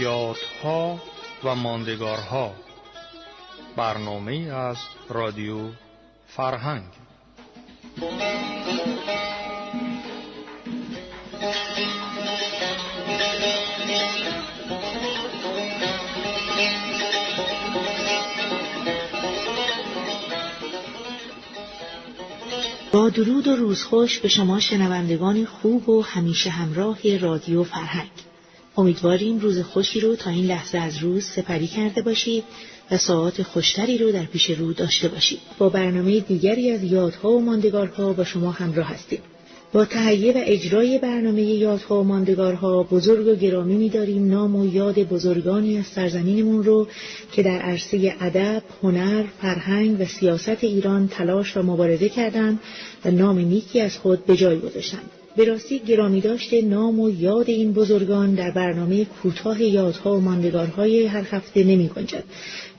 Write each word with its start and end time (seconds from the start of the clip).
یادها 0.00 1.00
و 1.44 1.54
ماندگارها. 1.54 2.54
برنامه 3.76 4.32
از 4.54 4.76
رادیو 5.08 5.58
فرهنگ. 6.26 6.84
با 22.92 23.08
درود 23.08 23.48
و 23.48 23.56
روزخوش 23.56 24.18
به 24.18 24.28
شما 24.28 24.60
شنوندگان 24.60 25.44
خوب 25.44 25.88
و 25.88 26.02
همیشه 26.02 26.50
همراه 26.50 27.18
رادیو 27.18 27.64
فرهنگ. 27.64 28.10
امیدواریم 28.80 29.38
روز 29.38 29.58
خوشی 29.58 30.00
رو 30.00 30.16
تا 30.16 30.30
این 30.30 30.46
لحظه 30.46 30.78
از 30.78 30.98
روز 30.98 31.24
سپری 31.24 31.66
کرده 31.66 32.02
باشید 32.02 32.44
و 32.90 32.96
ساعات 32.96 33.42
خوشتری 33.42 33.98
رو 33.98 34.12
در 34.12 34.24
پیش 34.24 34.50
رو 34.50 34.72
داشته 34.72 35.08
باشید. 35.08 35.38
با 35.58 35.68
برنامه 35.68 36.20
دیگری 36.20 36.70
از 36.70 36.82
یادها 36.82 37.30
و 37.30 37.40
ماندگارها 37.40 38.12
با 38.12 38.24
شما 38.24 38.50
همراه 38.50 38.86
هستیم. 38.86 39.18
با 39.72 39.84
تهیه 39.84 40.32
و 40.32 40.40
اجرای 40.44 40.98
برنامه 40.98 41.42
یادها 41.42 42.00
و 42.00 42.04
ماندگارها 42.04 42.82
بزرگ 42.82 43.26
و 43.26 43.34
گرامی 43.34 43.76
می‌داریم. 43.76 44.28
نام 44.28 44.56
و 44.56 44.66
یاد 44.66 44.98
بزرگانی 44.98 45.78
از 45.78 45.86
سرزمینمون 45.86 46.64
رو 46.64 46.88
که 47.32 47.42
در 47.42 47.58
عرصه 47.58 48.16
ادب، 48.20 48.62
هنر، 48.82 49.24
فرهنگ 49.42 50.00
و 50.00 50.04
سیاست 50.04 50.64
ایران 50.64 51.08
تلاش 51.08 51.56
و 51.56 51.62
مبارزه 51.62 52.08
کردند 52.08 52.58
و 53.04 53.10
نام 53.10 53.38
نیکی 53.38 53.80
از 53.80 53.98
خود 53.98 54.26
به 54.26 54.36
جای 54.36 54.58
گذاشتند. 54.58 55.10
به 55.36 55.44
راستی 55.44 55.78
گرامی 55.78 56.20
داشته 56.20 56.62
نام 56.62 57.00
و 57.00 57.10
یاد 57.10 57.50
این 57.50 57.72
بزرگان 57.72 58.34
در 58.34 58.50
برنامه 58.50 59.04
کوتاه 59.04 59.62
یادها 59.62 60.16
و 60.16 60.20
ماندگارهای 60.20 61.06
هر 61.06 61.26
هفته 61.30 61.64
نمی 61.64 61.88
گنجد. 61.88 62.24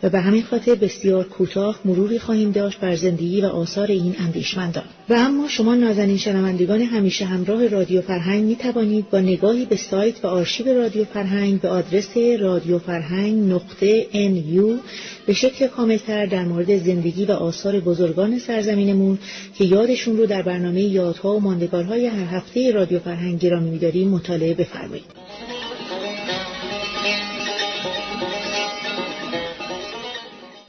و 0.03 0.09
به 0.09 0.19
همین 0.19 0.43
خاطر 0.43 0.75
بسیار 0.75 1.23
کوتاه 1.23 1.79
مروری 1.85 2.19
خواهیم 2.19 2.51
داشت 2.51 2.79
بر 2.79 2.95
زندگی 2.95 3.41
و 3.41 3.45
آثار 3.45 3.87
این 3.87 4.15
اندیشمندان 4.19 4.83
و 5.09 5.13
اما 5.13 5.47
شما 5.47 5.75
نازنین 5.75 6.17
شنوندگان 6.17 6.81
همیشه 6.81 7.25
همراه 7.25 7.67
رادیو 7.67 8.01
فرهنگ 8.01 8.43
می 8.43 8.55
توانید 8.55 9.09
با 9.09 9.19
نگاهی 9.19 9.65
به 9.65 9.75
سایت 9.75 10.25
و 10.25 10.27
آرشیو 10.27 10.73
رادیو 10.73 11.05
فرهنگ 11.05 11.61
به 11.61 11.69
آدرس 11.69 12.17
رادیو 12.39 12.79
فرهنگ 12.79 13.51
نقطه 13.51 14.07
NU 14.13 14.79
به 15.25 15.33
شکل 15.33 15.67
کاملتر 15.67 16.25
در 16.25 16.45
مورد 16.45 16.77
زندگی 16.77 17.25
و 17.25 17.31
آثار 17.31 17.79
بزرگان 17.79 18.39
سرزمینمون 18.39 19.19
که 19.57 19.65
یادشون 19.65 20.17
رو 20.17 20.25
در 20.25 20.41
برنامه 20.41 20.81
یادها 20.81 21.35
و 21.35 21.39
ماندگارهای 21.39 22.05
هر 22.05 22.37
هفته 22.37 22.71
رادیو 22.71 22.99
فرهنگ 22.99 23.39
گرامی 23.39 23.69
می‌داریم 23.69 24.07
مطالعه 24.07 24.53
بفرمایید. 24.53 25.20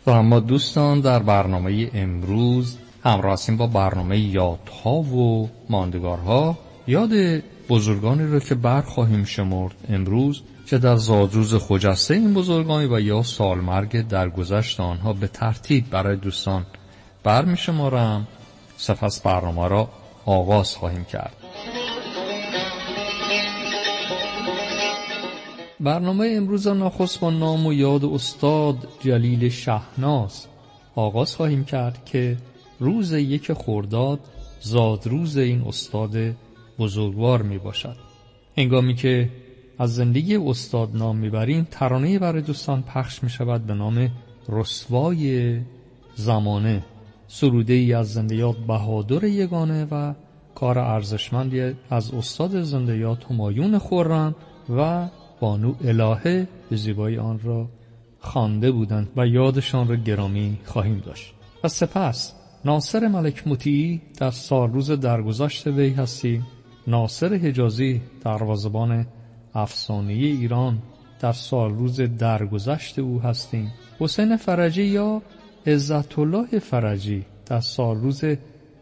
و 0.07 0.11
اما 0.11 0.41
دوستان 0.41 1.01
در 1.01 1.19
برنامه 1.19 1.91
امروز 1.95 2.79
همراه 3.05 3.39
با 3.59 3.67
برنامه 3.67 4.19
یادها 4.19 4.95
و 4.95 5.51
ماندگارها. 5.69 6.59
یاد 6.87 7.11
بزرگانی 7.69 8.27
رو 8.27 8.41
که 8.41 8.55
برخواهیم 8.55 9.25
شمرد 9.25 9.75
امروز 9.89 10.43
که 10.67 10.79
در 10.79 10.97
زادروز 10.97 11.55
خجسته 11.55 12.15
این 12.15 12.35
بزرگانی 12.35 12.87
و 12.87 13.01
یا 13.01 13.23
سالمرگ 13.23 13.97
گذشت 14.37 14.81
آنها 14.81 15.13
به 15.13 15.27
ترتیب 15.27 15.91
برای 15.91 16.17
دوستان 16.17 16.67
برمی 17.23 17.57
شمارم 17.57 18.29
سپس 18.77 19.21
برنامه 19.21 19.69
را 19.69 19.89
آغاز 20.25 20.77
خواهیم 20.77 21.05
کرد. 21.05 21.42
برنامه 25.83 26.29
امروز 26.37 26.67
نخست 26.67 27.21
با 27.21 27.31
نام 27.31 27.67
و 27.67 27.73
یاد 27.73 28.05
استاد 28.05 28.89
جلیل 29.01 29.49
شهناز. 29.49 30.47
آغاز 30.95 31.37
خواهیم 31.37 31.65
کرد 31.65 32.05
که 32.05 32.37
روز 32.81 33.13
یک 33.13 33.53
خورداد 33.53 34.21
زادروز 34.61 35.37
این 35.37 35.63
استاد 35.63 36.17
بزرگوار 36.79 37.43
می 37.43 37.59
باشد 37.59 37.97
هنگامی 38.57 38.95
که 38.95 39.29
از 39.79 39.95
زندگی 39.95 40.37
استاد 40.37 40.97
نام 40.97 41.17
می‌بریم 41.17 41.67
ترانه 41.71 42.19
برای 42.19 42.43
دوستان 42.43 42.83
پخش 42.83 43.23
می 43.23 43.31
شود 43.31 43.67
به 43.67 43.75
نام 43.75 44.11
رسوای 44.49 45.59
زمانه. 46.15 46.85
سروده 47.29 47.73
ای 47.73 47.93
از 47.93 48.13
زندیات 48.13 48.57
بهادر 48.57 49.25
یگانه 49.25 49.87
و 49.91 50.15
کار 50.55 50.79
ارزشمندی 50.79 51.75
از 51.91 52.15
استاد 52.15 52.63
زندیات 52.63 53.31
همایون 53.31 53.79
خورم 53.79 54.35
و 54.77 55.09
بانو 55.43 55.75
الهه 55.85 56.49
به 56.71 56.77
زیبایی 56.77 57.19
آن 57.19 57.41
را 57.45 57.69
خوانده 58.21 58.71
بودند 58.71 59.09
و 59.17 59.27
یادشان 59.27 59.89
را 59.89 59.97
گرامی 59.97 60.59
خواهیم 60.65 61.03
داشت. 61.07 61.35
و 61.65 61.69
سپس 61.69 62.35
ناصر 62.65 63.09
ملک 63.09 63.47
مطیعی 63.47 64.01
در 64.19 64.31
سال 64.31 64.73
روز 64.73 64.91
درگذشت 64.91 65.67
وی 65.67 65.91
هستیم. 65.91 66.47
ناصر 66.87 67.35
حجازی 67.35 68.01
دروازبان 68.25 69.07
افسانه 69.55 70.13
ایران 70.13 70.79
در 71.21 71.33
سال 71.33 71.71
روز 71.71 72.01
درگذشت 72.01 72.99
او 72.99 73.21
هستیم. 73.21 73.73
حسین 73.99 74.37
فرجی 74.37 74.85
یا 74.85 75.23
عزت 75.67 76.19
الله 76.19 76.59
فرجی 76.59 77.25
در 77.47 77.61
سال 77.61 77.97
روز 77.97 78.25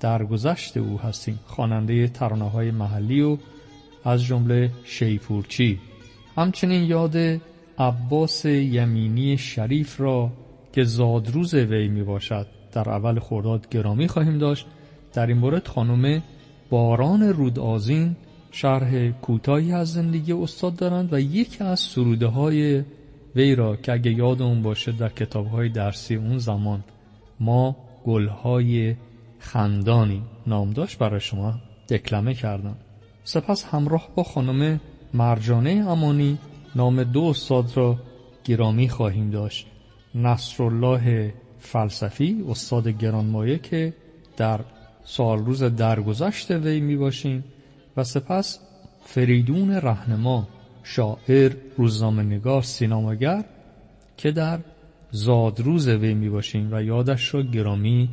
درگذشت 0.00 0.76
او 0.76 0.98
هستیم. 1.00 1.40
خواننده 1.46 2.08
ترانه 2.08 2.50
های 2.50 2.70
محلی 2.70 3.22
و 3.22 3.38
از 4.04 4.24
جمله 4.24 4.70
شیپورچی. 4.84 5.78
همچنین 6.36 6.82
یاد 6.82 7.16
عباس 7.78 8.44
یمینی 8.44 9.38
شریف 9.38 10.00
را 10.00 10.30
که 10.72 10.84
زادروز 10.84 11.54
وی 11.54 11.88
می 11.88 12.02
باشد 12.02 12.46
در 12.72 12.90
اول 12.90 13.18
خورداد 13.18 13.68
گرامی 13.68 14.08
خواهیم 14.08 14.38
داشت 14.38 14.66
در 15.12 15.26
این 15.26 15.38
مورد 15.38 15.68
خانم 15.68 16.22
باران 16.70 17.22
رودآزین 17.22 18.16
شرح 18.50 19.10
کوتاهی 19.10 19.72
از 19.72 19.92
زندگی 19.92 20.32
استاد 20.32 20.76
دارند 20.76 21.12
و 21.12 21.20
یکی 21.20 21.64
از 21.64 21.80
سروده 21.80 22.26
های 22.26 22.84
وی 23.36 23.54
را 23.54 23.76
که 23.76 23.92
اگه 23.92 24.12
یاد 24.12 24.42
اون 24.42 24.62
باشه 24.62 24.92
در 24.92 25.08
کتاب 25.08 25.46
های 25.46 25.68
درسی 25.68 26.14
اون 26.14 26.38
زمان 26.38 26.84
ما 27.40 27.76
گلهای 28.04 28.94
خندانی 29.38 30.22
نام 30.46 30.70
داشت 30.70 30.98
برای 30.98 31.20
شما 31.20 31.54
دکلمه 31.88 32.34
کردم. 32.34 32.76
سپس 33.24 33.64
همراه 33.64 34.08
با 34.14 34.22
خانم 34.22 34.80
مرجانه 35.14 35.70
امانی 35.70 36.38
نام 36.74 37.04
دو 37.04 37.22
استاد 37.22 37.76
را 37.76 37.98
گرامی 38.44 38.88
خواهیم 38.88 39.30
داشت. 39.30 39.66
نصرالله 40.14 41.34
فلسفی 41.58 42.44
استاد 42.48 42.88
گرانمایه 42.88 43.58
که 43.58 43.94
در 44.36 44.60
سال 45.04 45.38
روز 45.38 45.62
درگذشت 45.62 46.50
وی 46.50 46.80
می 46.80 46.96
باشیم 46.96 47.44
و 47.96 48.04
سپس 48.04 48.58
فریدون 49.04 49.70
رهنما 49.70 50.48
شاعر 50.82 51.52
روزنامه 51.76 52.22
نگار 52.22 52.62
سینماگر 52.62 53.44
که 54.16 54.30
در 54.32 54.58
زادروز 55.10 55.88
وی 55.88 56.14
می 56.14 56.28
باشیم 56.28 56.68
و 56.72 56.82
یادش 56.82 57.34
را 57.34 57.42
گرامی 57.42 58.08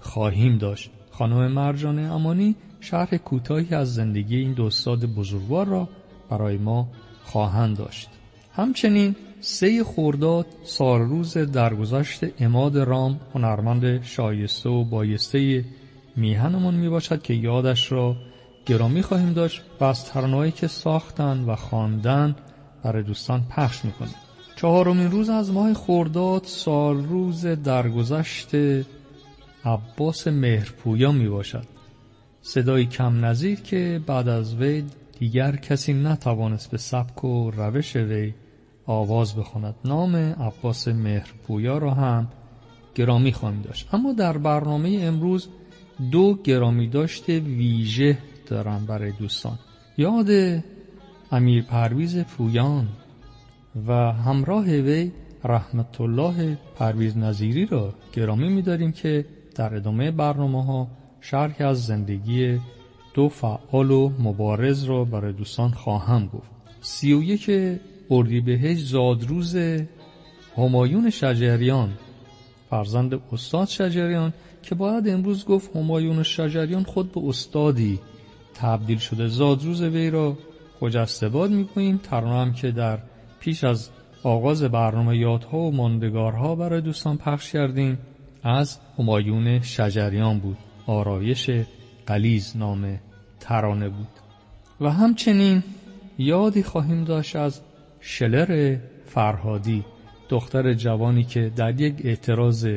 خواهیم 0.00 0.58
داشت. 0.58 0.90
خانم 1.10 1.52
مرجان 1.52 1.98
امانی 1.98 2.56
شرح 2.80 3.16
کوتاهی 3.16 3.74
از 3.74 3.94
زندگی 3.94 4.36
این 4.36 4.52
دو 4.52 4.64
استاد 4.64 5.06
بزرگوار 5.06 5.66
را 5.66 5.88
برای 6.30 6.58
ما 6.58 6.88
خواهند 7.24 7.76
داشت. 7.76 8.08
همچنین 8.52 9.16
سه 9.40 9.84
خورداد 9.84 10.46
سال 10.64 11.00
روز 11.00 11.38
درگذشت 11.38 12.20
اماد 12.42 12.78
رام 12.78 13.20
هنرمند 13.34 14.02
شایسته 14.02 14.68
و 14.68 14.84
بایسته 14.84 15.64
میهنمون 16.16 16.74
می 16.74 16.88
باشد 16.88 17.22
که 17.22 17.34
یادش 17.34 17.92
را 17.92 18.16
گرامی 18.66 19.02
خواهیم 19.02 19.32
داشت 19.32 19.62
و 19.80 19.84
از 19.84 20.04
ترانه‌ای 20.04 20.50
که 20.50 20.66
ساختن 20.66 21.44
و 21.44 21.56
خواندن 21.56 22.36
برای 22.82 23.02
دوستان 23.02 23.42
پخش 23.50 23.84
می‌کنیم. 23.84 24.14
چهارمین 24.56 25.10
روز 25.10 25.28
از 25.28 25.52
ماه 25.52 25.74
خورداد 25.74 26.44
سال 26.44 27.04
روز 27.04 27.46
درگذشت 27.46 28.48
عباس 29.64 30.26
مهرپویا 30.26 31.12
می 31.12 31.28
باشد 31.28 31.64
صدای 32.42 32.86
کم 32.86 33.24
نظیر 33.24 33.60
که 33.60 34.00
بعد 34.06 34.28
از 34.28 34.54
وی 34.54 34.84
دیگر 35.20 35.56
کسی 35.56 35.92
نتوانست 35.92 36.70
به 36.70 36.78
سبک 36.78 37.24
و 37.24 37.50
روش 37.50 37.96
وی 37.96 38.34
آواز 38.86 39.36
بخواند. 39.36 39.74
نام 39.84 40.16
عباس 40.16 40.88
مهرپویا 40.88 41.78
را 41.78 41.90
هم 41.90 42.28
گرامی 42.94 43.32
خواهیم 43.32 43.62
داشت. 43.62 43.94
اما 43.94 44.12
در 44.12 44.38
برنامه 44.38 44.98
امروز 45.02 45.48
دو 46.10 46.34
گرامی 46.44 46.88
داشته 46.88 47.38
ویژه 47.38 48.18
دارم 48.46 48.86
برای 48.86 49.12
دوستان. 49.12 49.58
یاد 49.98 50.62
امیر 51.32 51.62
پرویز 51.64 52.18
پویان 52.18 52.88
و 53.86 53.92
همراه 54.12 54.64
وی 54.64 55.12
رحمت 55.44 56.00
الله 56.00 56.58
پرویز 56.76 57.16
نظیری 57.16 57.66
را 57.66 57.94
گرامی 58.12 58.48
می‌داریم 58.48 58.92
که 58.92 59.24
در 59.54 59.74
ادامه 59.74 60.10
برنامه 60.10 60.64
ها 60.64 60.88
شرح 61.20 61.56
از 61.58 61.86
زندگی 61.86 62.60
دو 63.14 63.28
فعال 63.28 63.90
و 63.90 64.08
مبارز 64.18 64.84
را 64.84 65.04
برای 65.04 65.32
دوستان 65.32 65.70
خواهم 65.70 66.26
گفت. 66.26 66.50
سی 66.80 67.12
و 67.12 67.22
یک 67.22 67.50
اردیبهشت 68.10 68.86
زادروز 68.86 69.56
همایون 70.56 71.10
شجریان. 71.10 71.92
فرزند 72.70 73.20
استاد 73.32 73.68
شجریان 73.68 74.32
که 74.62 74.74
باید 74.74 75.08
امروز 75.08 75.44
گفت 75.44 75.76
همایون 75.76 76.22
شجریان 76.22 76.82
خود 76.82 77.12
به 77.12 77.20
استادی. 77.28 77.98
تبدیل 78.54 78.98
شده 78.98 79.26
زادروز 79.26 79.82
وی 79.82 80.10
را 80.10 80.38
خجستباد 80.80 81.50
می‌کنیم. 81.50 82.00
ترانه 82.02 82.40
هم 82.40 82.52
که 82.52 82.70
در 82.70 82.98
پیش 83.40 83.64
از 83.64 83.90
آغاز 84.22 84.62
برنامه 84.62 85.16
یادها 85.18 85.58
و 85.58 85.72
ماندگارها 85.72 86.54
برای 86.54 86.80
دوستان 86.80 87.16
پخش 87.16 87.52
کردیم 87.52 87.98
از 88.42 88.78
همایون 88.98 89.60
شجریان 89.60 90.38
بود. 90.38 90.56
آرایش 90.86 91.50
قلیز 92.10 92.56
نام 92.56 92.98
ترانه 93.40 93.88
بود. 93.88 94.08
و 94.80 94.90
همچنین 94.90 95.62
یادی 96.18 96.62
خواهیم 96.62 97.04
داشت 97.04 97.36
از 97.36 97.60
شلر 98.00 98.76
فرهادی 99.06 99.84
دختر 100.28 100.74
جوانی 100.74 101.24
که 101.24 101.52
در 101.56 101.80
یک 101.80 101.94
اعتراض 102.04 102.68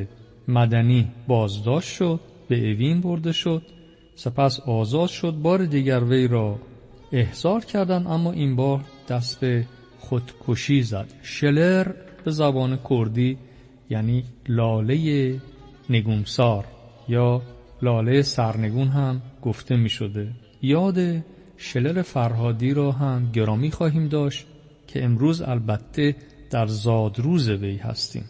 مدنی 0.48 1.08
بازداشت 1.28 1.90
شد 1.96 2.20
به 2.50 2.72
اوین 2.72 3.02
برده 3.02 3.32
شد 3.32 3.62
سپس 4.16 4.60
آزاد 4.60 5.10
شد 5.10 5.32
بار 5.32 5.66
دیگر 5.66 6.04
وی 6.04 6.28
را 6.28 6.60
احضار 7.12 7.66
کردند 7.66 8.08
اما 8.08 8.32
این 8.32 8.56
بار 8.56 8.82
دست 9.10 9.40
به 9.40 9.66
خودکشی 10.00 10.82
زد. 10.82 11.14
شلر 11.22 11.88
به 12.26 12.32
زبان 12.32 12.80
کردی 12.90 13.38
یعنی 13.90 14.24
لاله 14.48 15.36
نگونسار 15.90 16.66
یا 17.08 17.42
لاله 17.84 18.22
سرنگون 18.22 18.88
هم 18.88 19.22
گفته 19.42 19.76
می 19.76 19.90
شده. 19.90 20.32
یاد 20.62 20.98
شلر 21.58 22.02
فرهادی 22.02 22.74
را 22.74 22.92
هم 22.92 23.32
گرامی 23.32 23.72
خواهیم 23.72 24.08
داشت 24.08 24.46
که 24.88 25.04
امروز 25.04 25.42
البته 25.42 26.16
در 26.50 26.68
زادروز 26.68 27.50
وی 27.50 27.78
هستیم. 27.78 28.26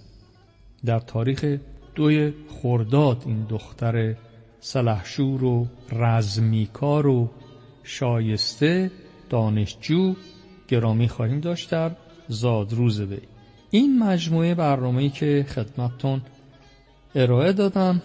در 0.85 0.99
تاریخ 0.99 1.57
دوی 1.95 2.33
خرداد 2.49 3.23
این 3.25 3.45
دختر 3.49 4.15
سلحشور 4.59 5.43
و 5.43 5.67
رزمیکار 5.91 7.07
و 7.07 7.29
شایسته 7.83 8.91
دانشجو 9.29 10.15
گرامی 10.67 11.07
خواهیم 11.07 11.39
داشت 11.39 11.71
در 11.71 11.91
زادروز 12.27 13.01
وی. 13.01 13.17
این 13.71 13.99
مجموعه 13.99 14.55
برنامه‌ای 14.55 15.09
که 15.09 15.45
خدمتتون 15.49 16.21
ارائه 17.15 17.53
دادم. 17.53 18.01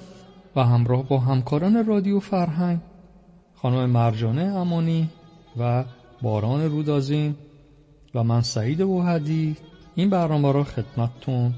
و 0.59 0.61
همراه 0.61 1.09
با 1.09 1.19
همکاران 1.19 1.87
رادیو 1.87 2.21
فرهنگ 2.21 2.81
خانم 3.55 3.91
مرجانه 3.91 4.43
امانی 4.43 5.09
و 5.59 5.85
باران 6.23 6.65
رودازین 6.71 7.35
و 8.15 8.25
من 8.25 8.41
سعید 8.41 8.85
بوهدی 8.85 9.57
این 9.95 10.11
برنامه 10.11 10.53
را 10.53 10.65
خدمتتون 10.65 11.55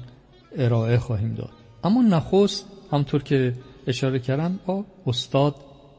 ارائه 0.57 0.97
خواهیم 0.97 1.33
داد. 1.33 1.49
اما 1.83 2.01
نخست 2.01 2.65
همطور 2.91 3.23
که 3.23 3.53
اشاره 3.87 4.19
کردم 4.19 4.59
با 4.65 4.85
استاد 5.07 5.55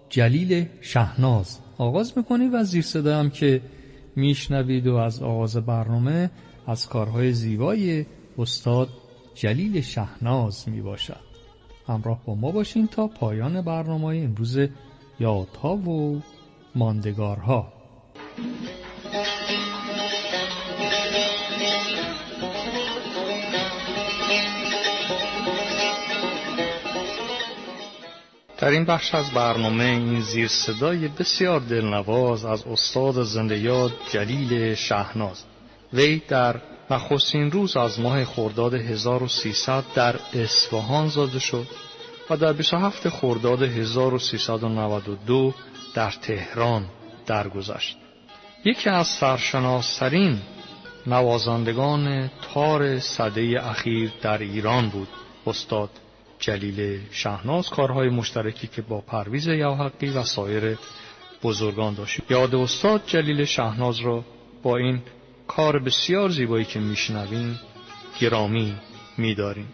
جلیل 0.09 0.67
شهناز. 0.81 1.59
آغاز 1.79 2.13
می‌کنیم 2.17 2.55
و 2.55 2.65
زیر 2.65 2.83
صدا 2.83 3.29
که 3.29 3.63
میشنوید 4.17 4.87
و 4.87 4.95
از 4.95 5.23
آغاز 5.23 5.57
برنامه 5.57 6.31
از 6.67 6.89
کارهای 6.89 7.33
زیبای 7.33 8.07
استاد 8.39 8.89
جلیل 9.35 9.81
شهناز 9.81 10.69
می‌باشد. 10.69 11.32
همراه 11.89 12.21
با 12.27 12.35
ما 12.35 12.51
باشین 12.51 12.87
تا 12.87 13.07
پایان 13.07 13.63
برنامه 13.63 14.17
امروز 14.17 14.59
یادها 15.21 15.77
و 15.77 16.23
ماندگارها. 16.75 17.73
در 28.63 28.71
این 28.71 28.85
بخش 28.85 29.15
از 29.15 29.31
برنامه 29.31 29.85
این 29.85 30.21
زیر 30.21 30.49
صدای 30.49 31.09
بسیار 31.09 31.61
دلنواز 31.61 32.45
از 32.45 32.67
استاد 32.67 33.23
زنده 33.23 33.59
یاد 33.59 33.93
جلیل 34.13 34.75
شهناز 34.75 35.45
وی 35.93 36.23
در 36.29 36.61
نخستین 36.93 37.51
روز 37.51 37.77
از 37.77 38.01
ماه 38.01 38.25
خرداد 38.25 38.75
1300 38.75 39.85
در 39.95 40.15
اصفهان 40.35 41.09
زاده 41.09 41.39
شد 41.39 41.67
و 42.31 42.37
در 42.37 42.53
27 42.53 43.09
خرداد 43.09 43.63
1392 43.63 45.55
در 45.95 46.11
تهران 46.11 46.87
درگذشت. 47.27 47.97
یکی 48.65 48.91
از 48.91 49.07
سرشناسترین 49.07 50.39
نوازندگان 51.07 52.31
تار 52.55 52.99
صده 52.99 53.61
اخیر 53.63 54.13
در 54.23 54.39
ایران 54.39 54.89
بود 54.89 55.09
استاد 55.47 55.91
جلیل 56.39 57.01
شهناز 57.11 57.69
کارهای 57.69 58.09
مشترکی 58.09 58.67
که 58.67 58.83
با 58.83 59.01
پرویز 59.01 59.47
یوحقی 59.47 60.09
و 60.09 60.23
سایر 60.23 60.79
بزرگان 61.43 61.95
داشت 61.95 62.21
یاد 62.31 62.55
استاد 62.55 63.03
جلیل 63.07 63.45
شهناز 63.45 64.01
را 64.01 64.25
با 64.63 64.77
این 64.77 65.03
کار 65.57 65.79
بسیار 65.79 66.29
زیبایی 66.31 66.65
که 66.65 66.81
میشنویم 66.81 67.61
گرامی 68.21 68.75
میداریم. 69.19 69.69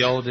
یاد 0.00 0.26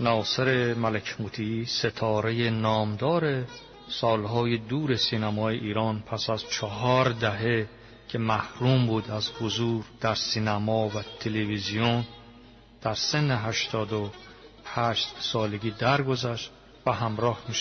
ناصر 0.00 0.74
ملکموتی 0.74 1.64
ستاره 1.64 2.50
نامدار 2.50 3.44
سالهای 3.88 4.58
دور 4.58 4.96
سینمای 4.96 5.58
ایران 5.58 6.02
پس 6.06 6.30
از 6.30 6.44
چهار 6.50 7.08
دهه 7.08 7.68
که 8.08 8.18
محروم 8.18 8.86
بود 8.86 9.10
از 9.10 9.30
حضور 9.40 9.84
در 10.00 10.14
سینما 10.14 10.88
و 10.88 10.92
تلویزیون 11.20 12.04
در 12.82 12.94
سن 12.94 13.30
هشتاد 13.30 13.92
و 13.92 14.10
هشت 14.64 15.16
سالگی 15.20 15.70
درگذشت 15.70 16.50
و 16.86 16.92
همراه 16.92 17.38
می 17.48 17.54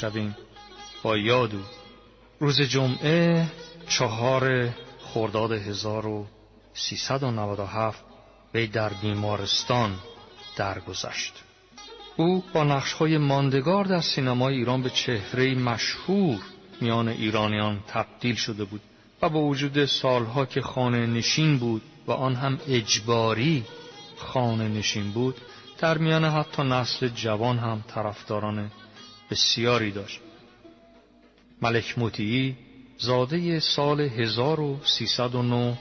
با 1.03 1.17
یادو 1.17 1.61
روز 2.39 2.61
جمعه 2.61 3.47
چهار 3.89 4.69
خرداد 4.99 5.51
1397 5.51 8.03
وی 8.53 8.67
در 8.67 8.89
بیمارستان 8.89 9.95
درگذشت. 10.57 11.33
او 12.17 12.43
با 12.53 12.63
نقشهای 12.63 13.17
ماندگار 13.17 13.85
در 13.85 14.01
سینمای 14.01 14.55
ایران 14.55 14.81
به 14.81 14.89
چهره 14.89 15.55
مشهور 15.55 16.39
میان 16.81 17.07
ایرانیان 17.07 17.79
تبدیل 17.87 18.35
شده 18.35 18.65
بود 18.65 18.81
و 19.21 19.29
با 19.29 19.41
وجود 19.41 19.85
سالها 19.85 20.45
که 20.45 20.61
خانه 20.61 21.05
نشین 21.05 21.57
بود 21.57 21.81
و 22.07 22.11
آن 22.11 22.35
هم 22.35 22.59
اجباری 22.67 23.63
خانه 24.17 24.67
نشین 24.67 25.11
بود 25.11 25.35
در 25.79 25.97
میان 25.97 26.25
حتی 26.25 26.63
نسل 26.63 27.07
جوان 27.07 27.57
هم 27.57 27.83
طرفداران 27.87 28.71
بسیاری 29.31 29.91
داشت 29.91 30.19
ملک 31.61 31.99
موتیی 31.99 32.55
زاده 32.97 33.59
سال 33.59 34.01
1309 34.01 35.77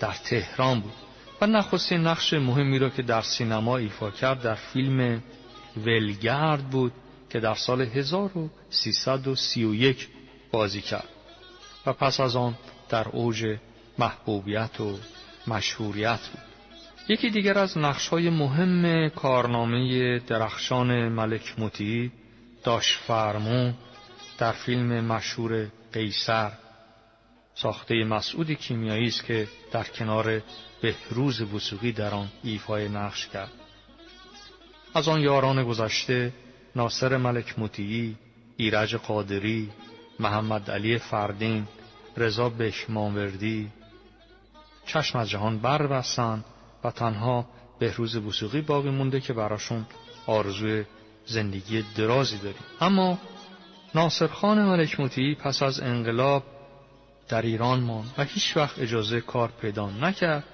در 0.00 0.14
تهران 0.24 0.80
بود 0.80 1.05
و 1.40 1.46
نخستین 1.46 2.00
نقش 2.00 2.32
مهمی 2.32 2.78
را 2.78 2.90
که 2.90 3.02
در 3.02 3.22
سینما 3.22 3.76
ایفا 3.76 4.10
کرد 4.10 4.42
در 4.42 4.54
فیلم 4.54 5.22
ولگرد 5.76 6.70
بود 6.70 6.92
که 7.30 7.40
در 7.40 7.54
سال 7.54 7.82
1331 7.82 10.08
بازی 10.52 10.80
کرد 10.80 11.08
و 11.86 11.92
پس 11.92 12.20
از 12.20 12.36
آن 12.36 12.54
در 12.88 13.08
اوج 13.08 13.56
محبوبیت 13.98 14.80
و 14.80 14.98
مشهوریت 15.46 16.20
بود. 16.32 16.42
یکی 17.08 17.30
دیگر 17.30 17.58
از 17.58 17.78
نقشهای 17.78 18.30
مهم 18.30 19.08
کارنامه 19.08 20.18
درخشان 20.18 21.08
ملک 21.08 21.54
موتی 21.58 22.12
داش 22.64 22.96
فرمون 22.96 23.74
در 24.38 24.52
فیلم 24.52 25.04
مشهور 25.04 25.66
قیصر 25.92 26.52
ساخته 27.54 28.04
مسعود 28.04 28.50
کیمیایی 28.50 29.06
است 29.06 29.24
که 29.24 29.48
در 29.72 29.84
کنار 29.84 30.42
بهروز 30.80 31.40
وسوقی 31.40 31.92
در 31.92 32.14
آن 32.14 32.28
ایفای 32.42 32.88
نقش 32.88 33.26
کرد. 33.26 33.52
از 34.94 35.08
آن 35.08 35.20
یاران 35.20 35.64
گذشته 35.64 36.32
ناصر 36.76 37.16
ملک 37.16 37.58
مطیعی 37.58 38.16
ایرج 38.56 38.94
قادری 38.94 39.70
محمد 40.20 40.70
علی 40.70 40.98
فردین 40.98 41.66
رضا 42.16 42.48
بشمانوردی 42.48 43.68
چشم 44.86 45.18
از 45.18 45.30
جهان 45.30 45.58
بستند 45.58 46.44
و 46.84 46.90
تنها 46.90 47.46
بهروز 47.78 48.16
وسوقی 48.16 48.60
باقی 48.60 48.90
مونده 48.90 49.20
که 49.20 49.32
براشون 49.32 49.86
آرزوی 50.26 50.84
زندگی 51.26 51.84
درازی 51.96 52.38
داریم. 52.38 52.60
اما 52.80 53.18
ناصر 53.94 54.26
خان 54.26 54.62
ملک 54.62 55.00
مطیعی 55.00 55.34
پس 55.34 55.62
از 55.62 55.80
انقلاب 55.80 56.44
در 57.28 57.42
ایران 57.42 57.80
ماند 57.80 58.14
و 58.18 58.24
هیچ 58.24 58.56
وقت 58.56 58.78
اجازه 58.78 59.20
کار 59.20 59.52
پیدا 59.60 59.90
نکرد. 59.90 60.44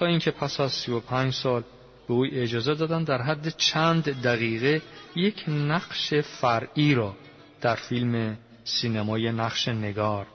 تا 0.00 0.06
اینکه 0.06 0.30
پس 0.30 0.60
از 0.60 0.72
سی 0.72 0.92
و 0.92 1.00
پنج 1.00 1.34
سال 1.34 1.62
به 2.08 2.14
او 2.14 2.26
اجازه 2.32 2.74
دادن 2.74 3.04
در 3.04 3.22
حد 3.22 3.48
چند 3.48 4.22
دقیقه 4.22 4.82
یک 5.16 5.44
نقش 5.48 6.14
فرعی 6.14 6.94
را 6.94 7.16
در 7.60 7.74
فیلم 7.74 8.38
سینمای 8.64 9.32
نقش 9.32 9.68
نگار 9.68 10.26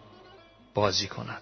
بازی 0.73 1.07
کند. 1.07 1.41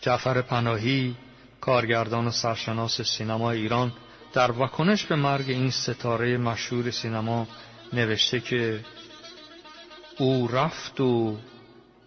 جعفر 0.00 0.42
پناهی 0.42 1.14
کارگردان 1.60 2.26
و 2.26 2.30
سرشناس 2.30 3.00
سینما 3.00 3.50
ایران 3.50 3.92
در 4.32 4.50
واکنش 4.50 5.04
به 5.04 5.16
مرگ 5.16 5.50
این 5.50 5.70
ستاره 5.70 6.38
مشهور 6.38 6.90
سینما 6.90 7.48
نوشته 7.92 8.40
که 8.40 8.80
او 10.18 10.48
رفت 10.48 11.00
و 11.00 11.36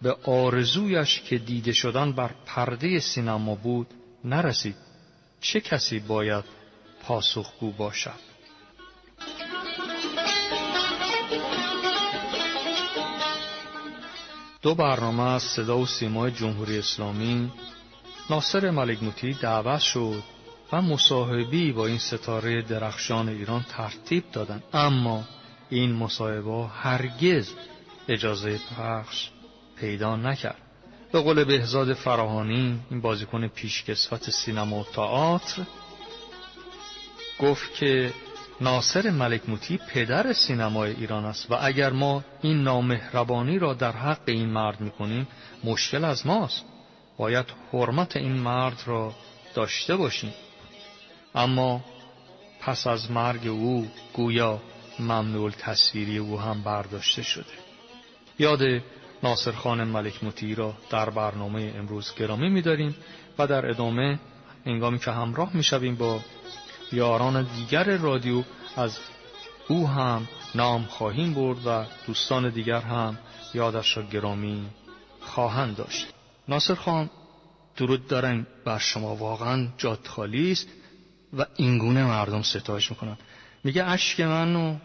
به 0.02 0.16
آرزویش 0.24 1.20
که 1.20 1.38
دیده 1.38 1.72
شدن 1.72 2.12
بر 2.12 2.30
پرده 2.46 3.00
سینما 3.00 3.54
بود 3.54 3.86
نرسید. 4.24 4.85
چه 5.40 5.60
کسی 5.60 6.00
باید 6.00 6.44
پاسخگو 7.02 7.72
باشد؟ 7.72 8.26
دو 14.62 14.74
برنامه 14.74 15.22
از 15.22 15.42
صدا 15.42 15.78
و 15.78 15.86
سیمای 15.86 16.30
جمهوری 16.30 16.78
اسلامی 16.78 17.52
ناصر 18.30 18.70
ملک 18.70 18.98
دعوت 19.40 19.80
شد 19.80 20.22
و 20.72 20.82
مصاحبی 20.82 21.72
با 21.72 21.86
این 21.86 21.98
ستاره 21.98 22.62
درخشان 22.62 23.28
ایران 23.28 23.64
ترتیب 23.68 24.24
دادند 24.32 24.62
اما 24.72 25.24
این 25.70 25.92
مصاحبه 25.92 26.66
هرگز 26.66 27.50
اجازه 28.08 28.60
پخش 28.76 29.30
پیدا 29.76 30.16
نکرد. 30.16 30.65
به 31.12 31.20
قول 31.20 31.44
بهزاد 31.44 31.94
فراهانی 31.94 32.80
این 32.90 33.00
بازیکن 33.00 33.48
پیشکسوت 33.48 34.30
سینما 34.30 34.80
و 34.80 34.84
تئاتر 34.84 35.62
گفت 37.40 37.74
که 37.74 38.12
ناصر 38.60 39.10
ملک 39.10 39.48
موتی 39.48 39.76
پدر 39.76 40.32
سینمای 40.32 40.92
ایران 40.92 41.24
است 41.24 41.50
و 41.50 41.58
اگر 41.60 41.90
ما 41.90 42.24
این 42.42 42.62
نامهربانی 42.62 43.58
را 43.58 43.74
در 43.74 43.92
حق 43.92 44.22
این 44.26 44.48
مرد 44.48 44.80
می‌کنیم 44.80 45.28
مشکل 45.64 46.04
از 46.04 46.26
ماست. 46.26 46.64
باید 47.18 47.46
حرمت 47.72 48.16
این 48.16 48.32
مرد 48.32 48.82
را 48.86 49.14
داشته 49.54 49.96
باشیم. 49.96 50.32
اما 51.34 51.84
پس 52.60 52.86
از 52.86 53.10
مرگ 53.10 53.46
او 53.46 53.88
گویا 54.12 54.60
ممنوع 54.98 55.50
تصویری 55.50 56.18
او 56.18 56.40
هم 56.40 56.62
برداشته 56.62 57.22
شده. 57.22 57.52
یاد 58.38 58.60
ناصر 59.22 59.52
خان 59.52 59.84
ملک 59.84 60.24
موتی 60.24 60.54
را 60.54 60.74
در 60.90 61.10
برنامه 61.10 61.72
امروز 61.76 62.14
گرامی 62.14 62.48
می‌داریم 62.48 62.94
و 63.38 63.46
در 63.46 63.70
ادامه 63.70 64.18
انگامی 64.66 64.98
که 64.98 65.10
همراه 65.10 65.56
می‌شویم 65.56 65.96
با 65.96 66.20
یاران 66.92 67.42
دیگر 67.56 67.96
رادیو 67.96 68.44
از 68.76 68.98
او 69.68 69.88
هم 69.88 70.28
نام 70.54 70.84
خواهیم 70.84 71.34
برد 71.34 71.66
و 71.66 71.84
دوستان 72.06 72.50
دیگر 72.50 72.80
هم 72.80 73.18
یادش 73.54 73.96
را 73.96 74.02
گرامی 74.02 74.66
خواهند 75.20 75.76
داشت. 75.76 76.06
ناصر 76.48 76.74
خان 76.74 77.10
درود 77.76 78.06
دارن 78.06 78.46
بر 78.64 78.78
شما 78.78 79.16
واقعا 79.16 79.68
جاد 79.78 80.06
خالی 80.06 80.52
است 80.52 80.68
و 81.38 81.46
اینگونه 81.56 82.04
مردم 82.04 82.42
ستایش 82.42 82.90
می‌کنن. 82.90 83.18
میگه 83.64 83.84
اشک 83.84 84.20
منو 84.20 84.76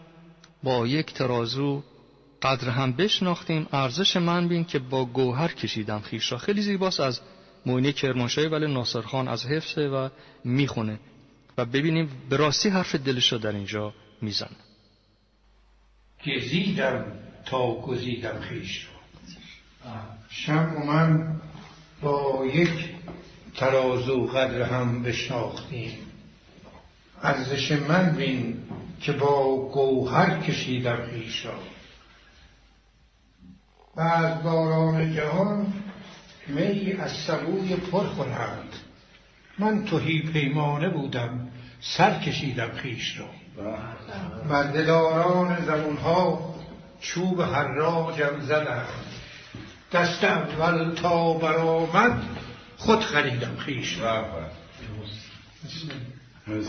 با 0.62 0.86
یک 0.86 1.14
ترازو 1.14 1.82
قدر 2.42 2.70
هم 2.70 2.92
بشناختیم 2.92 3.68
ارزش 3.72 4.16
من 4.16 4.48
بین 4.48 4.64
که 4.64 4.78
با 4.78 5.04
گوهر 5.04 5.48
کشیدم 5.48 6.00
خیش 6.00 6.32
را. 6.32 6.38
خیلی 6.38 6.62
زیباست 6.62 7.00
از 7.00 7.20
موینه 7.66 7.92
کرمانشاهی 7.92 8.46
ولی 8.46 8.72
ناصر 8.72 9.00
خان 9.00 9.28
از 9.28 9.46
حفظه 9.46 9.80
و 9.80 10.08
می‌خونه. 10.44 10.98
و 11.58 11.64
ببینیم 11.64 12.08
به 12.30 12.36
راستی 12.36 12.68
حرف 12.68 12.94
دلش 12.94 13.32
رو 13.32 13.38
در 13.38 13.52
اینجا 13.52 13.94
میزن 14.20 14.50
گزیدم 16.26 17.04
تا 17.44 17.74
گزیدم 17.74 18.40
خیش 18.40 18.84
را. 18.84 18.92
شم 20.28 20.82
من 20.86 21.40
با 22.02 22.46
یک 22.54 22.88
ترازو 23.56 24.26
قدر 24.26 24.62
هم 24.62 25.02
بشناختیم. 25.02 25.92
ارزش 27.22 27.72
من 27.72 28.16
بین 28.16 28.56
که 29.00 29.12
با 29.12 29.56
گوهر 29.74 30.40
کشیدم 30.40 31.06
خیش 31.10 31.46
را. 31.46 31.54
و 33.96 34.00
از 34.00 34.42
باران 34.42 35.14
جهان 35.14 35.72
می 36.48 36.92
از 36.92 37.12
سبوی 37.12 37.76
پر 37.76 38.06
خورند. 38.06 38.76
من 39.58 39.84
توهی 39.84 40.20
پیمانه 40.20 40.88
بودم 40.88 41.48
سر 41.80 42.18
کشیدم 42.18 42.70
خیش 42.70 43.18
را. 43.18 43.28
و 44.50 44.72
دلاران 44.72 45.64
زمونها 45.64 46.54
چوب 47.00 47.42
حراجم 47.42 48.40
زدم. 48.40 48.84
دست 49.92 50.24
اول 50.24 50.94
تا 50.94 51.32
برآمد 51.32 52.22
خود 52.76 53.00
خریدم 53.00 53.56
خیش 53.56 53.98
را. 53.98 54.26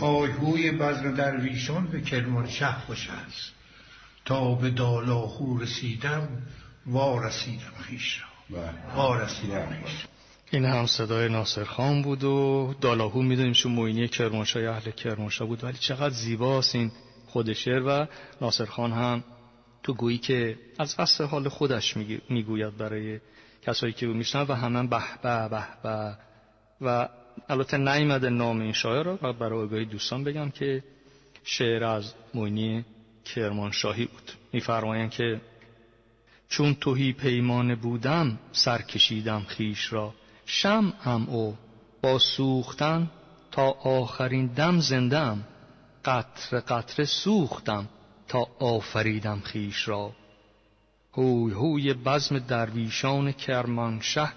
آیهوی 0.00 0.70
بزن 0.70 1.14
درویشان 1.14 1.86
به 1.86 2.00
کرمانشه 2.00 2.72
خوش 2.72 3.10
است. 3.10 3.52
تا 4.24 4.54
به 4.54 4.70
دالاهو 4.70 5.58
رسیدم 5.58 6.28
وارسیدم 6.86 7.72
خیش 7.80 8.22
را. 8.50 8.60
وارسیدم 8.96 9.66
خیش 9.66 10.06
این 10.50 10.64
هم 10.64 10.86
صدای 10.86 11.28
ناصر 11.28 11.64
خان 11.64 12.02
بود 12.02 12.24
و 12.24 12.74
دالاهو 12.80 13.22
می‌دونیم 13.22 13.52
چون 13.52 13.72
موینی 13.72 14.08
کرمانشاه 14.08 14.62
اهل 14.62 14.90
کرمانشاه 14.90 15.48
بود 15.48 15.64
ولی 15.64 15.78
چقدر 15.78 16.14
زیباست 16.14 16.74
این 16.74 16.92
خود 17.26 17.52
شعر 17.52 17.82
و 17.82 18.06
ناصر 18.40 18.64
خان 18.64 18.92
هم 18.92 19.24
تو 19.82 19.94
گویی 19.94 20.18
که 20.18 20.58
از 20.78 20.96
قصد 20.96 21.24
حال 21.24 21.48
خودش 21.48 21.96
می‌گوید 22.28 22.76
برای 22.76 23.20
کسایی 23.66 23.92
که 23.92 24.06
میشنن 24.06 24.42
و 24.42 24.54
همه 24.54 24.82
به 24.86 25.02
به 25.22 25.48
به 25.48 25.64
به. 25.82 26.16
و 26.80 27.08
البته 27.48 27.76
نیمده 27.76 28.30
نام 28.30 28.60
این 28.60 28.72
شاعر 28.72 29.02
را 29.02 29.18
و 29.22 29.32
برای 29.32 29.62
آگاهی 29.62 29.84
دوستان 29.84 30.24
بگم 30.24 30.50
که 30.50 30.84
شعر 31.44 31.84
از 31.84 32.14
موینی 32.34 32.84
کرمانشاهی 33.24 34.04
بود. 34.04 34.32
میفرمایند 34.52 35.10
که 35.10 35.40
چون 36.48 36.74
توهی 36.74 37.12
پیمان 37.12 37.74
بودم 37.74 38.38
سر 38.52 38.82
کشیدم 38.82 39.40
خیش 39.40 39.92
را. 39.92 40.14
هم 41.00 41.26
او 41.28 41.56
با 42.02 42.18
سوختن 42.18 43.10
تا 43.50 43.70
آخرین 43.70 44.46
دم 44.46 44.80
زندم 44.80 45.44
قطر 46.04 46.60
قطره 46.60 47.04
سوختم 47.04 47.88
تا 48.28 48.46
آفریدم 48.58 49.40
خیش 49.40 49.88
را. 49.88 50.12
هوی 51.12 51.52
هوی 51.52 51.94
بزم 51.94 52.38
درویشان 52.38 53.32
کرمانشه 53.32 54.32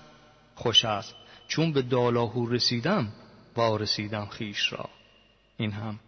خوش 0.56 0.86
است. 0.86 1.16
چون 1.48 1.74
به 1.74 1.82
دالاهو 1.82 2.50
رسیدم 2.50 3.08
وارسیدم 3.56 4.26
خیش 4.26 4.74
را. 4.74 4.90
این 5.58 5.72
هم 5.72 6.00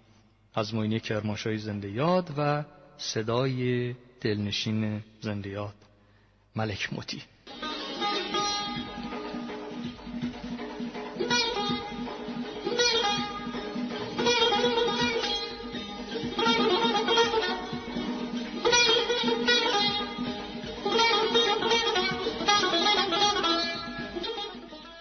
از 0.56 0.74
موینی 0.76 1.00
کرمانشاهی 1.00 1.58
زنده 1.58 1.92
یاد 1.92 2.34
و 2.38 2.64
صدای 2.98 3.94
دلنشین 4.22 5.04
زنده 5.22 5.50
یاد. 5.50 5.76
ملک 6.56 6.94
موتی. 6.94 7.24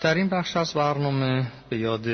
در 0.01 0.15
این 0.15 0.29
بخش 0.29 0.57
از 0.57 0.75
برنامه 0.75 1.53
به 1.69 1.79
یاد 1.79 2.07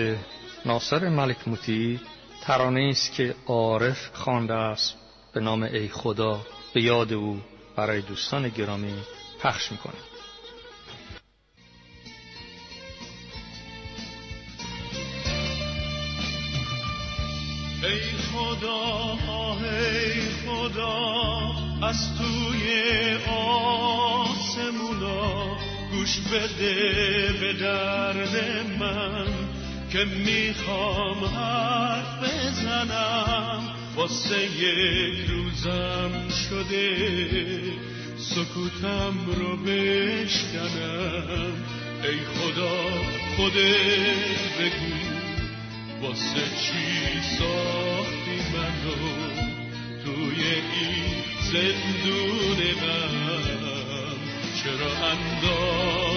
ناصر 0.66 1.08
ملک 1.08 1.48
موتی 1.48 2.00
ترانه 2.42 2.88
است 2.90 3.12
که 3.12 3.34
عارف 3.46 4.10
خوانده 4.12 4.54
است. 4.54 4.94
به 5.32 5.40
نام 5.40 5.62
ای 5.62 5.88
خدا 5.88 6.40
به 6.74 6.82
یاد 6.82 7.12
او 7.12 7.40
برای 7.76 8.00
دوستان 8.00 8.48
گرامی 8.48 8.94
پخش 9.44 9.72
می‌کنیم 9.72 10.00
ای 17.82 18.00
خدا 18.00 19.18
ای 19.62 20.20
خدا 20.46 21.54
از 21.82 22.18
توی 22.18 22.64
آسمونا 24.08 25.24
گوش 25.90 26.18
بده 26.20 27.32
به 27.40 27.52
درد 27.52 28.36
من 28.80 29.26
که 29.92 30.04
می‌خوام 30.04 31.24
حرف 31.24 32.22
بزنم. 32.22 33.68
واسه 33.96 34.42
یک 34.42 35.26
روزم 35.28 36.28
شده. 36.48 37.93
سکوتم 38.30 39.14
رو 39.36 39.56
بشکنم. 39.56 41.52
ای 42.02 42.18
خدا 42.34 42.76
خودت 43.36 44.58
بگو 44.58 44.96
واسه 46.02 46.44
چی 46.62 47.20
ساختی 47.38 48.38
منو؟ 48.54 49.04
توی 50.04 50.42
این 50.44 51.14
زندون 51.52 52.60
من. 52.82 53.14
چرا 54.62 54.92
انداختی 55.06 56.13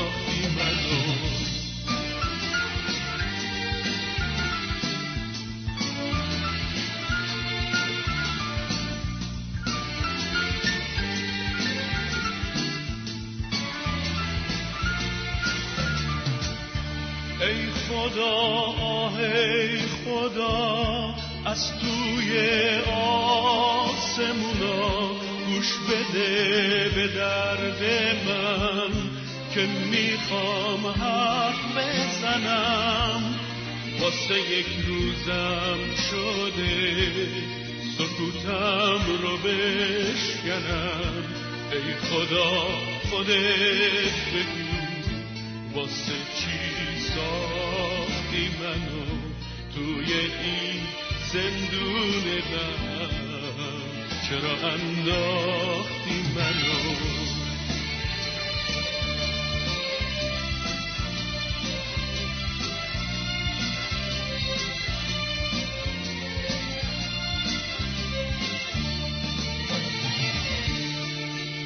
خدا 18.18 19.14
ای 19.18 19.78
خدا 19.78 21.16
از 21.46 21.72
توی 21.80 22.32
آسمونا 23.82 25.08
گوش 25.48 25.70
بده 25.90 26.90
به 26.96 27.08
درد 27.08 27.82
من 28.28 28.92
که 29.54 29.62
می‌خوام 29.92 30.88
حرف 30.88 31.78
بزنم. 31.78 33.22
واسه 34.00 34.40
یک 34.40 34.68
روزم 34.88 35.80
شده 36.10 37.14
سکوتم 37.98 39.02
رو 39.22 39.38
بشکنم. 39.38 41.14
ای 41.72 41.94
خدا 42.10 42.52
خودت 43.10 44.18
بگو 44.34 44.78
واسه 45.80 46.14
چی؟ 46.40 46.87
ساختی 48.38 48.50
منو 48.60 49.06
توی 49.76 50.14
این 50.14 50.82
زندون 51.34 52.26
من 52.52 53.10
چرا 54.30 54.70
انداختی 54.70 56.22
منو 56.36 56.78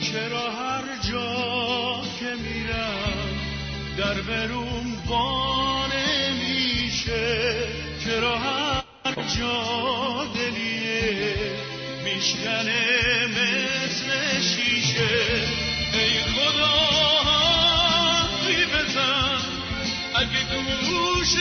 چرا 0.02 0.52
هر 0.52 0.84
جا 1.12 2.02
که 2.20 2.36
میرم 2.44 3.30
در 3.98 4.22
بروم 4.22 4.96
میشه 5.08 5.51
چرا 8.22 8.38
هر 8.38 9.16
جا 9.38 10.26
دلیه 10.36 11.36
میشکنه 12.04 12.82
مثل 13.28 14.42
شیشه؟ 14.42 15.10
ای 15.94 16.20
خدا 16.20 16.78
حرفی 17.26 18.66
بزن 18.66 19.42
اگه 20.16 20.42
گوشت 20.56 21.38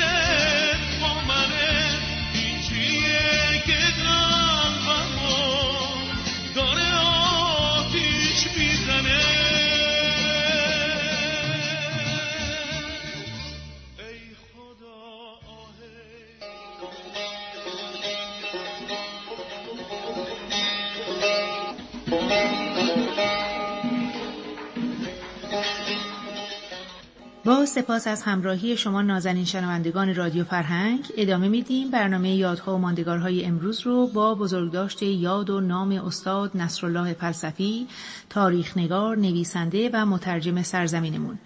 با 27.50 27.66
سپاس 27.66 28.06
از 28.06 28.22
همراهی 28.22 28.76
شما 28.76 29.02
نازنین 29.02 29.44
شنوندگان 29.44 30.14
رادیو 30.14 30.44
فرهنگ 30.44 31.06
ادامه 31.16 31.48
میدیم 31.48 31.90
برنامه 31.90 32.34
یادها 32.36 32.74
و 32.74 32.78
ماندگارهای 32.78 33.44
امروز 33.44 33.80
رو 33.80 34.06
با 34.06 34.34
بزرگداشت 34.34 35.02
یاد 35.02 35.50
و 35.50 35.60
نام 35.60 35.92
استاد 35.92 36.50
نصرالله 36.56 37.12
فلسفی 37.12 37.86
تاریخنگار 38.28 39.16
نویسنده 39.16 39.90
و 39.92 40.06
مترجم 40.06 40.62
سرزمینمون. 40.62 41.38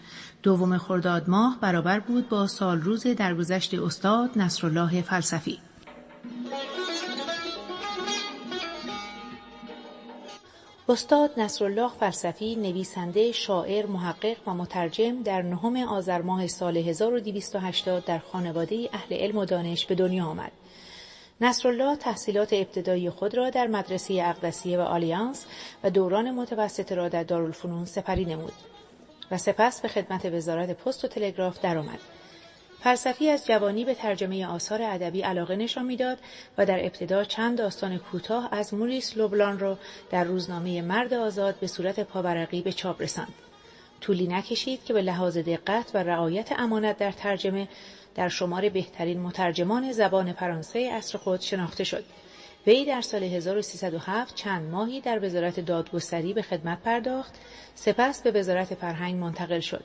دوم 0.43 0.79
خرداد 0.79 1.31
ماه 1.31 1.59
برابر 1.61 2.01
بود 2.01 2.29
با 2.29 2.47
سال 2.47 2.81
روز 2.81 3.07
درگذشت 3.07 3.75
استاد 3.75 4.31
نصرالله 4.37 5.03
فلسفی. 5.03 5.59
استاد 10.89 11.41
نصرالله 11.41 11.91
فلسفی 12.01 12.57
نویسنده، 12.57 13.33
شاعر، 13.33 13.87
محقق 13.87 14.37
و 14.47 14.55
مترجم 14.55 15.23
در 15.23 15.43
نهم 15.43 15.77
آذر 15.77 16.23
ماه 16.23 16.47
سال 16.47 16.77
1280 16.77 18.05
در 18.05 18.19
خانواده 18.19 18.89
اهل 18.93 19.17
علم 19.17 19.39
و 19.39 19.45
دانش 19.45 19.87
به 19.87 19.95
دنیا 19.95 20.25
آمد. 20.25 20.53
نصرالله 21.41 21.97
تحصیلات 21.97 22.53
ابتدایی 22.53 23.11
خود 23.11 23.35
را 23.35 23.51
در 23.51 23.67
مدرسه 23.67 24.15
اقدسیه 24.15 24.79
و 24.79 24.81
آلیانس 24.81 25.47
و 25.85 25.91
دوران 25.91 26.31
متوسط 26.31 26.93
را 26.93 27.09
در 27.09 27.23
دارالفنون 27.23 27.85
سپری 27.85 28.25
نمود 28.25 28.53
و 29.31 29.39
سپس 29.39 29.81
به 29.81 29.89
خدمت 29.89 30.25
وزارت 30.25 30.71
پست 30.71 31.05
و 31.05 31.09
تلگراف 31.09 31.61
درآمد. 31.61 31.99
فلسفی 32.85 33.31
از 33.31 33.47
جوانی 33.47 33.85
به 33.85 33.95
ترجمه 33.95 34.47
آثار 34.47 34.83
ادبی 34.83 35.23
علاقه 35.23 35.57
نشان 35.57 35.85
می‌داد 35.85 36.19
و 36.59 36.67
در 36.67 36.79
ابتدا 36.81 37.25
چند 37.25 37.59
داستان 37.59 37.99
کوتاه 37.99 38.49
از 38.53 38.75
موریس 38.75 39.17
لوبلان 39.17 39.59
را 39.59 39.79
در 40.11 40.25
روزنامه 40.25 40.83
مرد 40.83 41.15
آزاد 41.15 41.55
به 41.61 41.67
صورت 41.67 42.01
پاورقی 42.01 42.63
به 42.63 42.73
چاپ 42.73 43.03
رساند. 43.03 43.35
طولی 44.01 44.27
نکشید 44.27 44.85
که 44.85 44.93
به 44.93 45.03
لحاظ 45.03 45.39
دقت 45.39 45.91
و 45.95 45.99
رعایت 45.99 46.53
امانت 46.59 46.99
در 46.99 47.13
ترجمه 47.13 47.69
در 48.15 48.29
شمار 48.29 48.69
بهترین 48.69 49.21
مترجمان 49.21 49.93
زبان 49.93 50.33
فرانسه 50.33 50.93
عصر 50.93 51.19
خود 51.19 51.41
شناخته 51.41 51.85
شد. 51.85 52.05
وی 52.67 52.85
در 52.85 53.01
سال 53.01 53.23
1307 53.23 54.35
چند 54.35 54.71
ماهی 54.71 55.01
در 55.01 55.25
وزارت 55.25 55.61
دادگستری 55.61 56.33
به 56.33 56.43
خدمت 56.43 56.83
پرداخت، 56.83 57.35
سپس 57.75 58.23
به 58.23 58.31
وزارت 58.31 58.75
فرهنگ 58.75 59.15
منتقل 59.15 59.61
شد. 59.61 59.85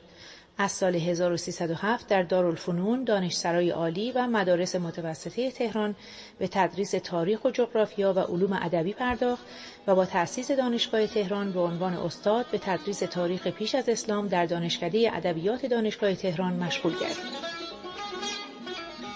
از 0.61 0.71
سال 0.71 0.95
1307 0.95 2.07
در 2.07 2.23
دارالفنون، 2.23 3.03
دانشسرای 3.03 3.69
عالی 3.69 4.11
و 4.11 4.27
مدارس 4.27 4.75
متوسطه 4.75 5.51
تهران 5.51 5.95
به 6.39 6.47
تدریس 6.47 6.91
تاریخ 6.91 7.45
و 7.45 7.51
جغرافیا 7.51 8.13
و 8.13 8.19
علوم 8.19 8.59
ادبی 8.61 8.93
پرداخت 8.93 9.45
و 9.87 9.95
با 9.95 10.05
تأسیس 10.05 10.51
دانشگاه 10.51 11.07
تهران 11.07 11.51
به 11.51 11.59
عنوان 11.59 11.93
استاد 11.93 12.45
به 12.51 12.57
تدریس 12.57 12.99
تاریخ 12.99 13.47
پیش 13.47 13.75
از 13.75 13.89
اسلام 13.89 14.27
در 14.27 14.45
دانشکده 14.45 15.11
ادبیات 15.13 15.65
دانشگاه 15.65 16.15
تهران 16.15 16.53
مشغول 16.53 16.93
گردید. 16.93 17.58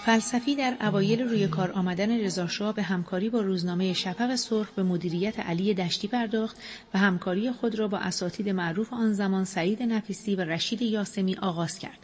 فلسفی 0.04 0.56
در 0.56 0.76
اوایل 0.80 1.22
روی 1.22 1.48
کار 1.48 1.72
آمدن 1.72 2.20
رضاشاه 2.20 2.74
به 2.74 2.82
همکاری 2.82 3.28
با 3.28 3.40
روزنامه 3.40 3.92
شفق 3.92 4.34
سرخ 4.34 4.70
به 4.70 4.82
مدیریت 4.82 5.40
علی 5.40 5.74
دشتی 5.74 6.08
پرداخت 6.08 6.56
و 6.94 6.98
همکاری 6.98 7.52
خود 7.52 7.78
را 7.78 7.88
با 7.88 7.98
اساتید 7.98 8.48
معروف 8.48 8.92
آن 8.92 9.12
زمان 9.12 9.44
سعید 9.44 9.82
نفیسی 9.82 10.36
و 10.36 10.40
رشید 10.40 10.82
یاسمی 10.82 11.36
آغاز 11.36 11.78
کرد 11.78 11.98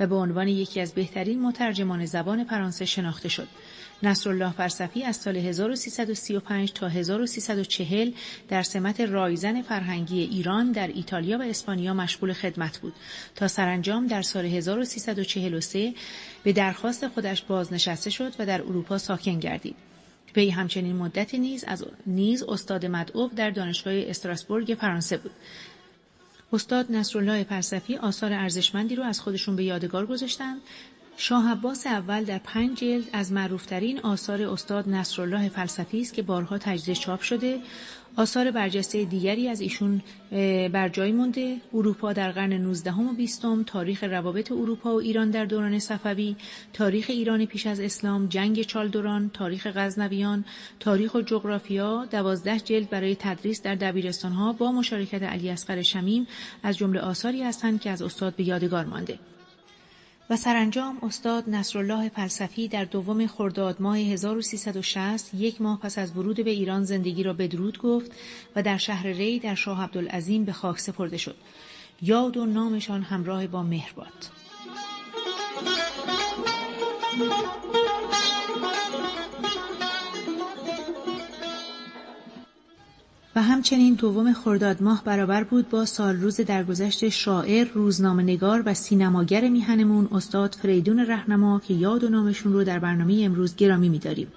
و 0.00 0.06
به 0.06 0.14
عنوان 0.14 0.48
یکی 0.48 0.80
از 0.80 0.92
بهترین 0.92 1.42
مترجمان 1.42 2.06
زبان 2.06 2.44
فرانسه 2.44 2.84
شناخته 2.84 3.28
شد. 3.28 3.48
نصرالله 4.02 4.52
فلسفی 4.52 5.04
از 5.04 5.16
سال 5.16 5.36
1335 5.36 6.72
تا 6.72 6.88
1340 6.88 8.12
در 8.48 8.62
سمت 8.62 9.00
رایزن 9.00 9.62
فرهنگی 9.62 10.20
ایران 10.20 10.72
در 10.72 10.88
ایتالیا 10.88 11.38
و 11.38 11.42
اسپانیا 11.42 11.94
مشغول 11.94 12.32
خدمت 12.32 12.78
بود 12.78 12.94
تا 13.34 13.48
سرانجام 13.48 14.06
در 14.06 14.22
سال 14.22 14.44
1343 14.44 15.94
به 16.42 16.52
درخواست 16.52 17.08
خودش 17.08 17.42
بازنشسته 17.42 18.10
شد 18.10 18.32
و 18.38 18.46
در 18.46 18.62
اروپا 18.62 18.98
ساکن 18.98 19.38
گردید. 19.38 19.76
وی 20.36 20.50
همچنین 20.50 20.96
مدت 20.96 21.34
نیز 21.34 21.64
از 21.64 21.84
نیز 22.06 22.42
استاد 22.42 22.86
مدعو 22.86 23.28
در 23.28 23.50
دانشگاه 23.50 23.94
استراسبورگ 23.96 24.76
فرانسه 24.80 25.16
بود. 25.16 25.32
استاد 26.52 26.92
نصرالله 26.92 27.44
فلسفی 27.44 27.96
آثار 27.96 28.32
ارزشمندی 28.32 28.96
رو 28.96 29.02
از 29.02 29.20
خودشون 29.20 29.56
به 29.56 29.64
یادگار 29.64 30.06
گذاشتند 30.06 30.60
شاه 31.16 31.50
عباس 31.50 31.86
اول 31.86 32.24
در 32.24 32.38
پنج 32.38 32.78
جلد 32.78 33.04
از 33.12 33.32
معروفترین 33.32 34.00
آثار 34.00 34.42
استاد 34.42 34.88
نصرالله 34.88 35.48
فلسفی 35.48 36.00
است 36.00 36.14
که 36.14 36.22
بارها 36.22 36.58
تجدید 36.58 36.96
چاپ 36.96 37.20
شده. 37.20 37.60
آثار 38.16 38.50
برجسته 38.50 39.04
دیگری 39.04 39.48
از 39.48 39.60
ایشون 39.60 40.02
بر 40.72 40.88
جای 40.88 41.12
مونده. 41.12 41.56
اروپا 41.74 42.12
در 42.12 42.32
قرن 42.32 42.52
19 42.52 42.92
و 42.92 43.12
20 43.12 43.42
تاریخ 43.66 44.04
روابط 44.04 44.52
اروپا 44.52 44.94
و 44.94 45.00
ایران 45.00 45.30
در 45.30 45.44
دوران 45.44 45.78
صفوی 45.78 46.36
تاریخ 46.72 47.06
ایران 47.08 47.46
پیش 47.46 47.66
از 47.66 47.80
اسلام 47.80 48.26
جنگ 48.26 48.62
چالدوران 48.62 49.30
تاریخ 49.34 49.66
غزنویان 49.66 50.44
تاریخ 50.80 51.14
و 51.14 51.20
جغرافیا. 51.20 52.04
دوازده 52.10 52.60
جلد 52.60 52.90
برای 52.90 53.16
تدریس 53.20 53.62
در 53.62 53.74
دبیرستانها 53.74 54.52
با 54.52 54.72
مشارکت 54.72 55.22
علی 55.22 55.50
اصغر 55.50 55.82
شمیم 55.82 56.26
از 56.62 56.76
جمله 56.76 57.00
آثاری 57.00 57.42
هستند 57.42 57.80
که 57.80 57.90
از 57.90 58.02
استاد 58.02 58.36
به 58.36 58.44
یادگار 58.44 58.84
مانده. 58.84 59.18
و 60.32 60.36
سرانجام 60.36 60.98
استاد 61.02 61.48
نصرالله 61.50 62.08
فلسفی 62.08 62.68
در 62.68 62.84
دوم 62.84 63.26
خرداد 63.26 63.80
ماه 63.80 63.98
1360 63.98 65.34
یک 65.34 65.60
ماه 65.60 65.80
پس 65.80 65.98
از 65.98 66.16
ورود 66.16 66.44
به 66.44 66.50
ایران 66.50 66.84
زندگی 66.84 67.22
را 67.22 67.32
بدرود 67.32 67.78
گفت 67.78 68.12
و 68.56 68.62
در 68.62 68.76
شهر 68.76 69.06
ری 69.06 69.38
در 69.38 69.54
شاه 69.54 69.82
عبدالعظیم 69.82 70.44
به 70.44 70.52
خاک 70.52 70.78
سپرده 70.78 71.16
شد. 71.16 71.36
یاد 72.02 72.36
و 72.36 72.46
نامشان 72.46 73.02
همراه 73.02 73.46
با 73.46 73.62
مهر 73.62 73.92
و 83.36 83.42
همچنین 83.42 83.94
دوم 83.94 84.32
خرداد 84.32 84.82
ماه 84.82 85.04
برابر 85.04 85.44
بود 85.44 85.68
با 85.68 85.84
سال 85.84 86.16
روز 86.16 86.40
درگذشت 86.40 87.08
شاعر، 87.08 87.68
روزنامه‌نگار 87.74 88.62
و 88.66 88.74
سینماگر 88.74 89.48
میهنمون 89.48 90.08
استاد 90.12 90.56
فریدون 90.62 90.98
رهنما 90.98 91.60
که 91.60 91.74
یاد 91.74 92.04
و 92.04 92.08
نامشون 92.08 92.52
رو 92.52 92.64
در 92.64 92.78
برنامه 92.78 93.20
امروز 93.24 93.56
گرامی 93.56 93.88
می‌داریم. 93.88 94.28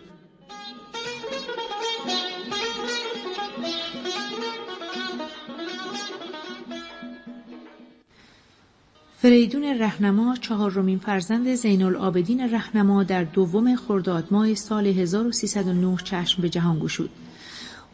فریدون 9.18 9.64
رهنما 9.64 10.36
چهارمین 10.36 11.00
فرزند 11.00 11.56
زین 11.56 11.84
العابدین 11.84 12.42
رهنما 12.42 13.04
در 13.04 13.24
دوم 13.24 13.76
خرداد 13.76 14.28
ماه 14.32 14.56
سال 14.56 14.88
1309 14.88 15.98
چشم 16.04 16.42
به 16.42 16.50
جهان 16.50 16.80
گشود. 16.80 17.10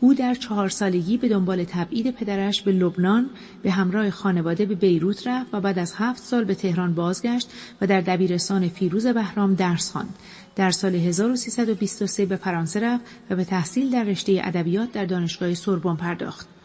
او 0.04 0.14
در 0.14 0.34
چهار 0.34 0.70
سالگی 0.70 1.18
به 1.18 1.30
دنبال 1.30 1.64
تبعید 1.64 2.12
پدرش 2.12 2.62
به 2.62 2.72
لبنان 2.72 3.30
به 3.64 3.72
همراه 3.72 4.10
خانواده 4.10 4.66
به 4.66 4.76
بیروت 4.76 5.28
رفت 5.28 5.54
و 5.54 5.62
بعد 5.62 5.80
از 5.80 5.94
هفت 5.98 6.24
سال 6.24 6.44
به 6.44 6.56
تهران 6.56 6.94
بازگشت 6.94 7.50
و 7.82 7.88
در 7.88 8.02
دبیرستان 8.02 8.70
فیروز 8.70 9.08
بهرام 9.08 9.54
درس 9.54 9.92
خواند. 9.92 10.16
در 10.56 10.72
سال 10.72 10.96
1323 10.96 12.26
به 12.26 12.36
فرانسه 12.36 12.80
رفت 12.80 13.04
و 13.30 13.36
به 13.36 13.46
تحصیل 13.46 13.90
در 13.90 14.04
رشته 14.04 14.42
ادبیات 14.44 14.92
در 14.92 15.06
دانشگاه 15.06 15.54
سوربن 15.54 15.96
پرداخت. 15.96 16.61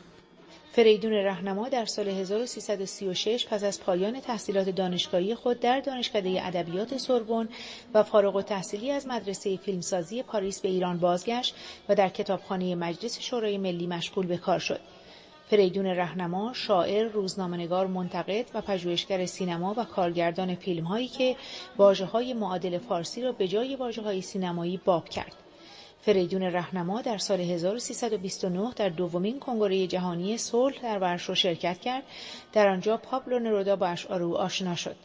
فریدون 0.76 1.12
رهنما 1.12 1.68
در 1.68 1.84
سال 1.84 2.08
1336 2.08 3.46
پس 3.46 3.64
از 3.64 3.80
پایان 3.80 4.20
تحصیلات 4.20 4.68
دانشگاهی 4.68 5.34
خود 5.34 5.60
در 5.60 5.80
دانشکده 5.80 6.46
ادبیات 6.46 6.96
سوربن 6.96 7.48
و 7.94 8.02
فارغ 8.02 8.36
التحصیلی 8.36 8.90
از 8.90 9.06
مدرسه 9.06 9.56
فیلمسازی 9.56 10.22
پاریس 10.22 10.60
به 10.60 10.68
ایران 10.68 10.98
بازگشت 10.98 11.54
و 11.88 11.94
در 11.94 12.08
کتابخانه 12.08 12.74
مجلس 12.74 13.20
شورای 13.20 13.58
ملی 13.58 13.86
مشغول 13.86 14.26
به 14.26 14.36
کار 14.36 14.58
شد. 14.58 14.80
فریدون 15.50 15.86
رهنما 15.86 16.52
شاعر، 16.52 17.08
روزنامه‌نگار، 17.08 17.86
منتقد 17.86 18.50
و 18.54 18.60
پژوهشگر 18.60 19.26
سینما 19.26 19.74
و 19.76 19.84
کارگردان 19.84 20.54
فیلم‌هایی 20.54 21.08
که 21.08 21.36
واژه‌های 21.76 22.34
معادل 22.34 22.78
فارسی 22.78 23.22
را 23.22 23.32
به 23.32 23.48
جای 23.48 23.76
واژه‌های 23.76 24.22
سینمایی 24.22 24.80
باب 24.84 25.08
کرد. 25.08 25.45
فریدون 26.06 26.42
رهنما 26.42 27.02
در 27.02 27.18
سال 27.18 27.40
1329 27.40 28.72
در 28.76 28.88
دومین 28.88 29.40
کنگره 29.40 29.86
جهانی 29.86 30.38
صلح 30.38 30.82
در 30.82 30.98
ورشو 30.98 31.34
شرکت 31.34 31.80
کرد 31.80 32.02
در 32.52 32.68
آنجا 32.68 32.96
پابلو 32.96 33.38
نرودا 33.38 33.76
با 33.76 33.86
اشعار 33.86 34.22
او 34.22 34.38
آشنا 34.38 34.74
شد 34.74 34.96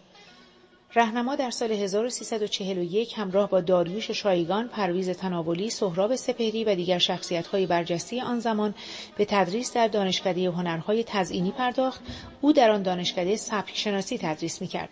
رهنما 0.96 1.36
در 1.36 1.50
سال 1.50 1.72
1341 1.72 3.14
همراه 3.18 3.50
با 3.50 3.62
داریوش 3.62 4.12
شایگان، 4.12 4.68
پرویز 4.68 5.10
تناولی، 5.10 5.70
سهراب 5.70 6.16
سپهری 6.16 6.64
و 6.64 6.76
دیگر 6.76 6.98
شخصیت‌های 6.98 7.66
برجسته 7.66 8.24
آن 8.24 8.40
زمان 8.40 8.74
به 9.18 9.26
تدریس 9.26 9.74
در 9.74 9.88
دانشکده 9.88 10.50
هنرهای 10.50 11.04
تزئینی 11.08 11.52
پرداخت. 11.52 12.02
او 12.42 12.54
در 12.54 12.72
آن 12.72 12.84
دانشکده 12.84 13.36
سبک 13.36 13.72
شناسی 13.78 14.18
تدریس 14.18 14.62
می‌کرد. 14.62 14.90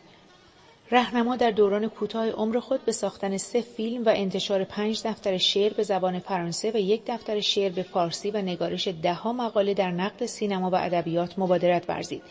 رهنما 0.91 1.35
در 1.35 1.51
دوران 1.51 1.87
کوتاه 1.87 2.29
عمر 2.29 2.59
خود 2.59 2.85
به 2.85 2.91
ساختن 2.91 3.37
سه 3.37 3.61
فیلم 3.61 4.05
و 4.05 4.09
انتشار 4.15 4.63
پنج 4.63 5.01
دفتر 5.03 5.37
شعر 5.37 5.73
به 5.73 5.83
زبان 5.83 6.19
فرانسه 6.19 6.71
و 6.71 6.77
یک 6.77 7.01
دفتر 7.07 7.39
شعر 7.39 7.71
به 7.71 7.83
فارسی 7.83 8.31
و 8.31 8.37
نگارش 8.37 8.87
دهها 8.87 9.33
مقاله 9.33 9.73
در 9.73 9.91
نقد 9.91 10.25
سینما 10.25 10.69
و 10.69 10.75
ادبیات 10.75 11.39
مبادرت 11.39 11.89
ورزید. 11.89 12.21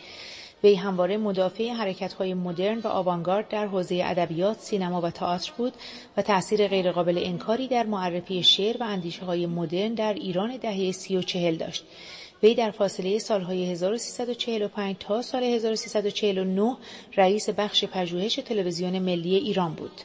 وی 0.63 0.75
همواره 0.75 1.17
مدافع 1.17 1.69
حرکت‌های 1.69 2.33
مدرن 2.33 2.79
و 2.79 2.87
آوانگارد 2.87 3.47
در 3.47 3.67
حوزه 3.67 4.01
ادبیات، 4.05 4.59
سینما 4.59 5.01
و 5.01 5.09
تئاتر 5.09 5.51
بود 5.57 5.73
و 6.17 6.21
تأثیر 6.21 6.67
غیرقابل 6.67 7.21
انکاری 7.23 7.67
در 7.67 7.85
معرفی 7.85 8.43
شعر 8.43 8.77
و 8.77 8.83
اندیشه‌های 8.83 9.45
مدرن 9.45 9.93
در 9.93 10.13
ایران 10.13 10.57
دهه 10.57 10.91
سی 10.91 11.17
و 11.17 11.21
چهل 11.21 11.55
داشت. 11.55 11.85
وی 12.43 12.55
در 12.55 12.71
فاصله 12.71 13.19
سالهای 13.19 13.71
1345 13.71 14.95
تا 14.99 15.21
سال 15.21 15.43
1349 15.43 16.77
رئیس 17.17 17.49
بخش 17.49 17.85
پژوهش 17.85 18.35
تلویزیون 18.35 18.99
ملی 18.99 19.35
ایران 19.35 19.73
بود. 19.73 20.01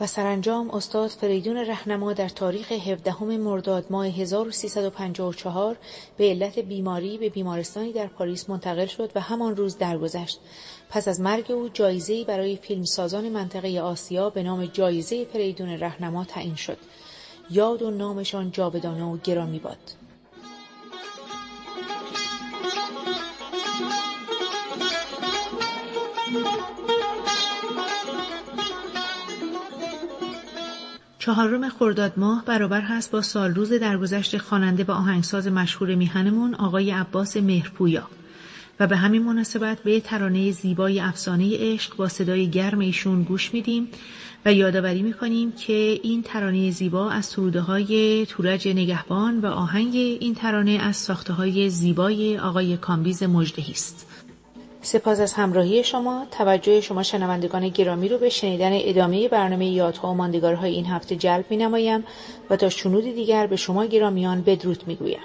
و 0.00 0.06
سرانجام 0.06 0.70
استاد 0.70 1.08
فریدون 1.08 1.56
رهنما 1.56 2.12
در 2.12 2.28
تاریخ 2.28 2.72
17 2.72 3.22
مرداد 3.24 3.86
ماه 3.90 4.06
1354 4.06 5.76
به 6.16 6.24
علت 6.24 6.58
بیماری 6.58 7.18
به 7.18 7.28
بیمارستانی 7.28 7.92
در 7.92 8.06
پاریس 8.06 8.50
منتقل 8.50 8.86
شد 8.86 9.12
و 9.14 9.20
همان 9.20 9.56
روز 9.56 9.78
درگذشت. 9.78 10.40
پس 10.90 11.08
از 11.08 11.20
مرگ 11.20 11.52
او 11.52 11.68
جایزه‌ای 11.68 12.24
برای 12.24 12.56
فیلمسازان 12.56 13.28
منطقه 13.28 13.80
آسیا 13.80 14.30
به 14.30 14.42
نام 14.42 14.66
جایزه 14.66 15.24
فریدون 15.24 15.68
رهنما 15.68 16.24
تعیین 16.24 16.54
شد. 16.54 16.78
یاد 17.50 17.82
و 17.82 17.90
نامشان 17.90 18.50
جاودانه 18.50 19.04
و 19.04 19.16
گرامی 19.16 19.58
باد. 19.58 19.78
چهارم 31.28 31.68
خرداد 31.68 32.12
ماه 32.16 32.44
برابر 32.44 32.80
هست 32.80 33.10
با 33.10 33.22
سال 33.22 33.54
روز 33.54 33.72
درگذشت 33.72 34.38
خواننده 34.38 34.84
و 34.84 34.90
آهنگساز 34.90 35.46
مشهور 35.46 35.94
میهنمون 35.94 36.54
آقای 36.54 36.90
عباس 36.90 37.36
مهرپویا 37.36 38.08
و 38.80 38.86
به 38.86 38.96
همین 38.96 39.22
مناسبت 39.22 39.78
به 39.82 40.00
ترانه 40.00 40.50
زیبای 40.50 41.00
افسانه 41.00 41.56
عشق 41.58 41.96
با 41.96 42.08
صدای 42.08 42.50
گرم 42.50 42.78
ایشون 42.78 43.22
گوش 43.22 43.54
میدیم 43.54 43.88
و 44.44 44.52
یادآوری 44.52 45.02
می‌کنیم 45.02 45.52
که 45.52 46.00
این 46.02 46.22
ترانه 46.22 46.70
زیبا 46.70 47.10
از 47.10 47.26
سروده 47.26 47.60
های 47.60 48.26
تورج 48.26 48.68
نگهبان 48.68 49.40
و 49.40 49.46
آهنگ 49.46 49.94
این 49.94 50.34
ترانه 50.34 50.70
از 50.70 50.96
ساخته 50.96 51.32
های 51.32 51.70
زیبای 51.70 52.38
آقای 52.38 52.76
کامبیز 52.76 53.22
مجدهی 53.22 53.72
است. 53.72 54.17
سپاس 54.82 55.20
از 55.20 55.32
همراهی 55.32 55.84
شما 55.84 56.26
توجه 56.30 56.80
شما 56.80 57.02
شنوندگان 57.02 57.68
گرامی 57.68 58.08
رو 58.08 58.18
به 58.18 58.28
شنیدن 58.28 58.70
ادامه 58.72 59.28
برنامه 59.28 59.66
یادها 59.66 60.10
و 60.10 60.14
ماندگارهای 60.14 60.72
این 60.72 60.86
هفته 60.86 61.16
جلب 61.16 61.44
می 61.50 61.56
نمایم 61.56 62.04
و 62.50 62.56
تا 62.56 62.68
شنود 62.68 63.04
دیگر 63.04 63.46
به 63.46 63.56
شما 63.56 63.84
گرامیان 63.84 64.42
بدرود 64.42 64.82
می 64.86 64.96
گویم. 64.96 65.20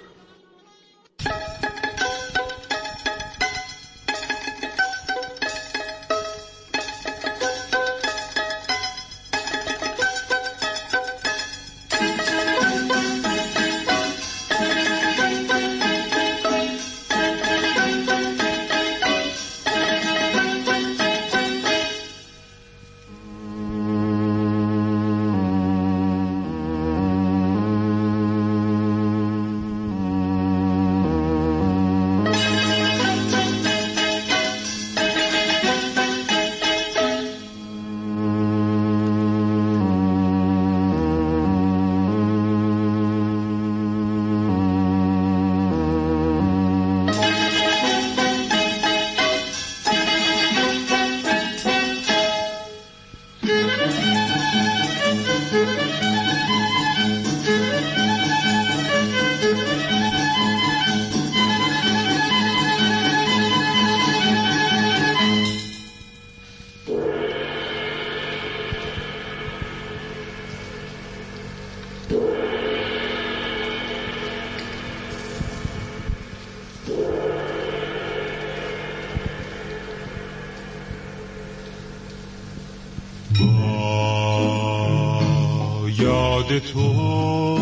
تو 86.59 87.59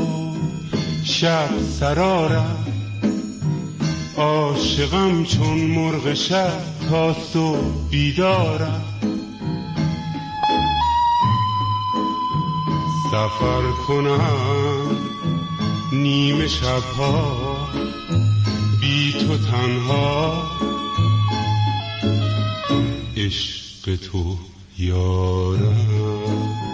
شب 1.03 1.49
سرارم 1.79 2.65
عاشقم 4.17 5.23
چون 5.23 5.57
مرغ 5.57 6.13
شب 6.13 6.59
تا 6.89 7.13
صبح 7.13 7.89
بیدارم. 7.89 8.83
سفر 13.11 13.61
کنم 13.87 14.97
نیمه 15.93 16.47
شبها. 16.47 17.67
بی 18.81 19.11
تو 19.11 19.37
تنها. 19.37 20.43
عشق 23.17 23.95
تو 23.95 24.37
یارم. 24.79 26.70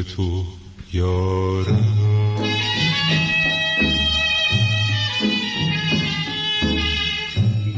تو 0.00 0.44
یارم. 0.92 2.02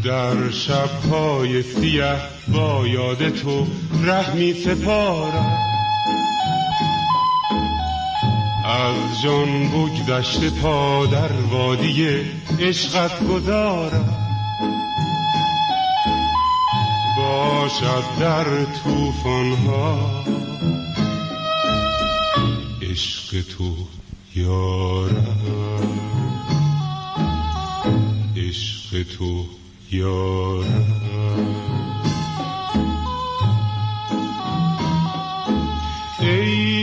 در 0.05 0.51
شبهای 0.51 1.63
سیه 1.63 2.17
با 2.49 2.87
یاد 2.87 3.29
تو 3.29 3.67
ره 4.05 4.35
می 4.35 4.53
سپارم. 4.53 5.59
از 8.65 9.23
جان 9.23 9.69
بگذشته 9.69 10.51
پا 10.51 11.07
در 11.07 11.33
وادی 11.33 12.07
عشقت 12.61 13.27
گذارم. 13.29 14.25
باشد 17.17 18.05
در 18.21 18.65
توفانها 18.65 20.25
تو 23.43 23.75
یارم. 24.35 25.99
عشق 28.37 29.03
تو 29.19 29.45
یارم. 29.93 31.55
ای 36.21 36.75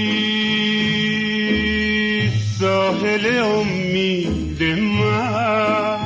ساحل 2.60 3.38
امید 3.38 4.64
من 4.64 5.98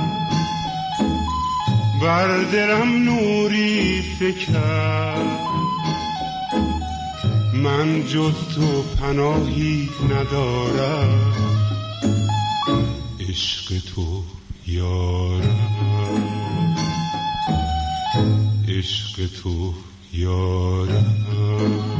بر 2.01 2.43
دلم 2.43 3.03
نوری 3.03 4.01
فکر 4.19 4.51
من 7.53 8.03
جز 8.03 8.33
تو 8.55 8.81
پناهی 8.81 9.89
ندارم. 10.11 11.33
عشق 13.29 13.73
تو 13.95 14.23
یارم. 14.67 15.95
عشق 18.67 19.27
تو 19.41 19.73
یارم. 20.13 21.94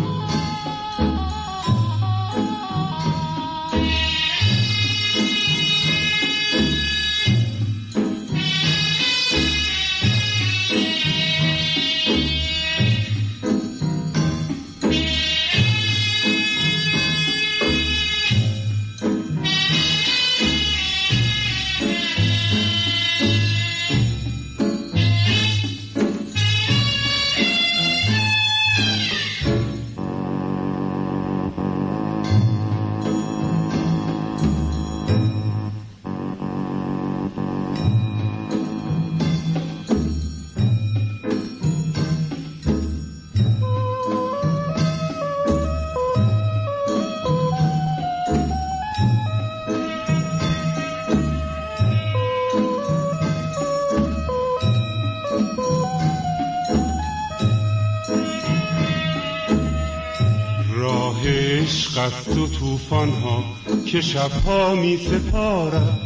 توفان 62.90 63.10
ها 63.10 63.44
که 63.86 64.02
شبها 64.02 64.76
می 64.76 64.98
سپارم. 64.98 66.00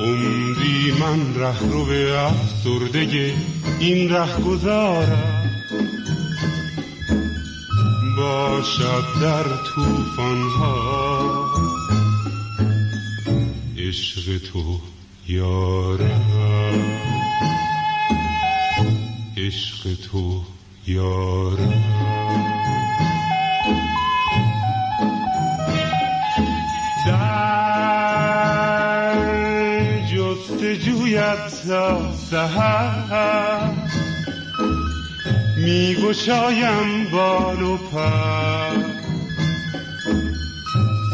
عمری 0.00 0.92
من 1.00 1.34
ره 1.34 1.70
رو 1.70 1.84
به 1.84 2.18
افسردگی 2.20 3.32
این 3.80 4.10
ره 4.10 4.40
گذارم 4.40 5.50
باشد 8.16 9.04
در 9.22 9.44
توفان 9.44 10.42
ها 10.42 11.46
عشق 13.78 14.38
تو 14.38 14.80
یارم. 15.28 17.00
عشق 19.36 19.94
تو 20.10 20.42
یارم. 20.86 22.15
سهر. 32.30 33.70
می 35.56 35.94
گشایم 35.94 37.10
بال 37.12 37.62
و 37.62 37.76
پر. 37.76 38.76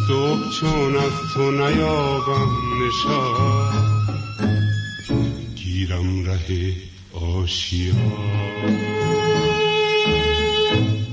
صبح 0.08 0.50
چون 0.60 0.96
از 0.96 1.12
تو 1.34 1.50
نیابم 1.50 2.50
نشان. 2.82 4.06
گیرم 5.54 6.24
ره 6.24 6.72
آشیان. 7.12 7.96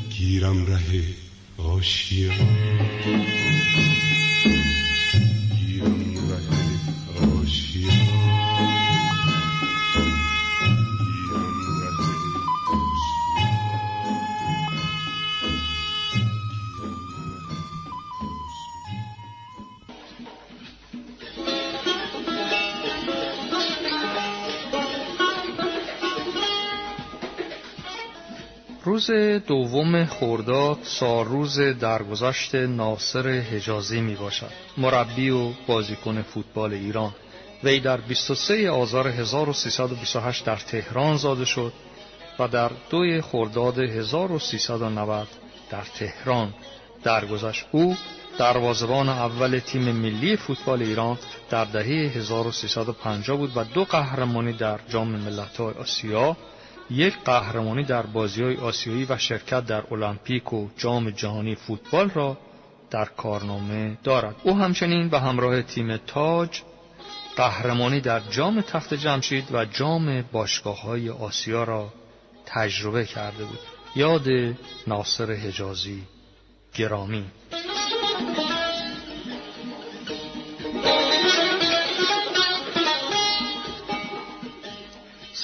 گیرم 0.10 0.66
ره 0.66 1.04
آشیان. 1.58 2.39
دوم 30.20 30.38
خرداد 30.38 30.78
سالروز 30.84 31.60
درگذشت 31.60 32.56
ناصر 32.56 33.30
حجازی 33.30 34.02
می 34.02 34.16
باشد 34.16 34.52
مربی 34.78 35.30
و 35.30 35.52
بازیکن 35.68 36.22
فوتبال 36.22 36.74
ایران. 36.74 37.12
وی 37.64 37.80
در 37.80 37.98
23 37.98 38.70
آذر 38.70 39.08
1328 39.08 40.46
در 40.46 40.56
تهران 40.56 41.18
زاده 41.18 41.46
شد 41.46 41.74
و 42.40 42.48
در 42.48 42.72
دوی 42.90 43.22
خرداد 43.22 43.80
1390 43.80 45.28
در 45.72 45.84
تهران 46.00 46.54
درگذشت. 47.04 47.66
او 47.72 47.98
دروازه‌بان 48.38 49.10
اول 49.10 49.60
تیم 49.60 49.92
ملی 49.92 50.36
فوتبال 50.36 50.82
ایران 50.82 51.18
در 51.50 51.66
دهه 51.66 52.12
1350 52.18 53.38
بود 53.38 53.52
و 53.56 53.64
دو 53.64 53.84
قهرمانی 53.84 54.54
در 54.54 54.80
جام 54.90 55.08
ملت‌های 55.08 55.74
آسیا 55.74 56.38
یک 56.92 57.18
قهرمانی 57.26 57.84
در 57.84 58.02
بازی‌های 58.02 58.56
آسیایی 58.56 59.06
و 59.10 59.18
شرکت 59.18 59.66
در 59.66 59.84
المپیک 59.92 60.54
و 60.54 60.68
جام 60.78 61.10
جهانی 61.10 61.56
فوتبال 61.56 62.10
را 62.10 62.38
در 62.92 63.06
کارنامه 63.06 63.98
دارد. 64.04 64.36
او 64.44 64.58
همچنین 64.58 65.10
به 65.10 65.20
همراه 65.20 65.62
تیم 65.62 65.98
تاج 65.98 66.62
قهرمانی 67.36 68.02
در 68.02 68.20
جام 68.20 68.62
تخت 68.62 68.94
جمشید 68.94 69.48
و 69.52 69.66
جام 69.66 70.22
باشگاه‌های 70.32 71.10
آسیا 71.10 71.64
را 71.64 71.94
تجربه 72.46 73.06
کرده 73.06 73.46
بود. 73.46 73.60
یاد 73.96 74.28
ناصر 74.88 75.32
حجازی 75.32 76.04
گرامی. 76.76 77.26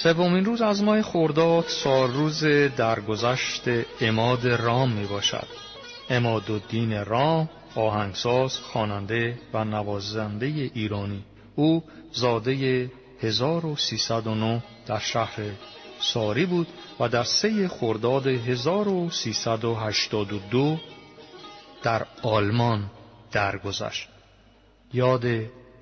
سومین 0.05 0.45
روز 0.45 0.61
از 0.61 0.83
ماه 0.83 1.01
خرداد 1.01 1.65
سال 1.67 2.13
روز 2.13 2.43
درگذشت 2.77 3.61
اماد 4.01 4.47
رام 4.47 4.91
می 4.91 5.05
باشد. 5.05 5.47
اماد 6.09 6.51
الدین 6.51 7.05
رام 7.05 7.49
آهنگساز 7.75 8.57
خواننده 8.57 9.37
و 9.53 9.63
نوازنده 9.63 10.45
ایرانی. 10.45 11.23
او 11.55 11.83
زاده 12.11 12.91
1309 13.21 14.63
در 14.87 14.99
شهر 14.99 15.39
ساری 15.99 16.45
بود 16.45 16.67
و 16.99 17.09
در 17.09 17.23
سه 17.23 17.67
خرداد 17.67 18.27
1382 18.27 20.77
در 21.83 22.05
آلمان 22.23 22.91
درگذشت. 23.31 24.09
یاد 24.93 25.25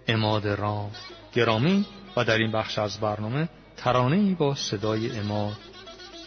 اماد 0.07 0.47
رام 0.47 0.91
گرامی 1.34 1.86
و 2.17 2.24
در 2.24 2.38
این 2.38 2.51
بخش 2.51 2.80
از 2.80 2.99
برنامه 2.99 3.49
ترانه 3.84 4.36
با 4.36 4.55
صدای 4.55 5.19
اماد 5.19 5.57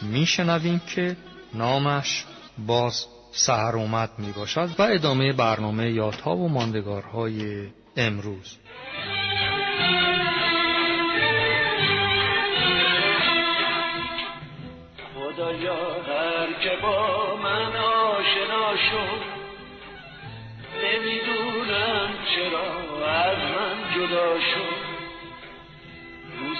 میشنویم 0.01 0.81
که 0.95 1.17
نامش 1.53 2.25
باز 2.57 3.05
سهر 3.31 3.75
اومد 3.75 4.09
می 4.17 4.31
باشد 4.31 4.69
و 4.79 4.81
ادامه 4.81 5.33
برنامه 5.33 5.91
یادها 5.91 6.35
و 6.35 6.49
ماندگارهای 6.49 7.67
امروز. 7.97 8.57
خدایا 15.15 16.03
هر 16.03 16.53
که 16.63 16.71
با 16.81 17.35
من 17.43 17.75
آشنا 17.75 18.75
شد 18.91 19.21
نمی‌دونم 20.83 22.09
چرا 22.35 23.07
از 23.07 23.37
من 23.37 23.95
جدا 23.95 24.39
شد. 24.39 24.86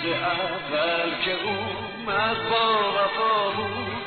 روز 0.03 0.13
اول 0.13 1.23
که 1.25 1.35
اومد 1.43 2.49
با 2.49 2.93
وفا 2.93 3.49
بود 3.51 4.03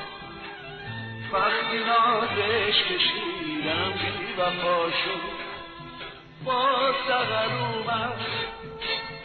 وقتی 1.33 1.79
نازش 1.79 2.83
کشیدم 2.83 3.93
بی 3.93 4.33
وفا 4.39 4.91
شد. 4.91 5.41
با 6.45 6.93
سغر 7.09 7.55
اومد 7.55 8.21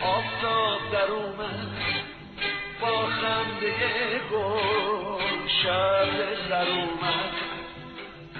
آفتاب 0.02 0.92
در 0.92 1.12
اومد 1.12 1.78
با 2.82 3.06
خنده 3.06 4.22
گل 4.32 5.48
شب 5.64 6.50
سر 6.50 6.68
اومد. 6.68 7.32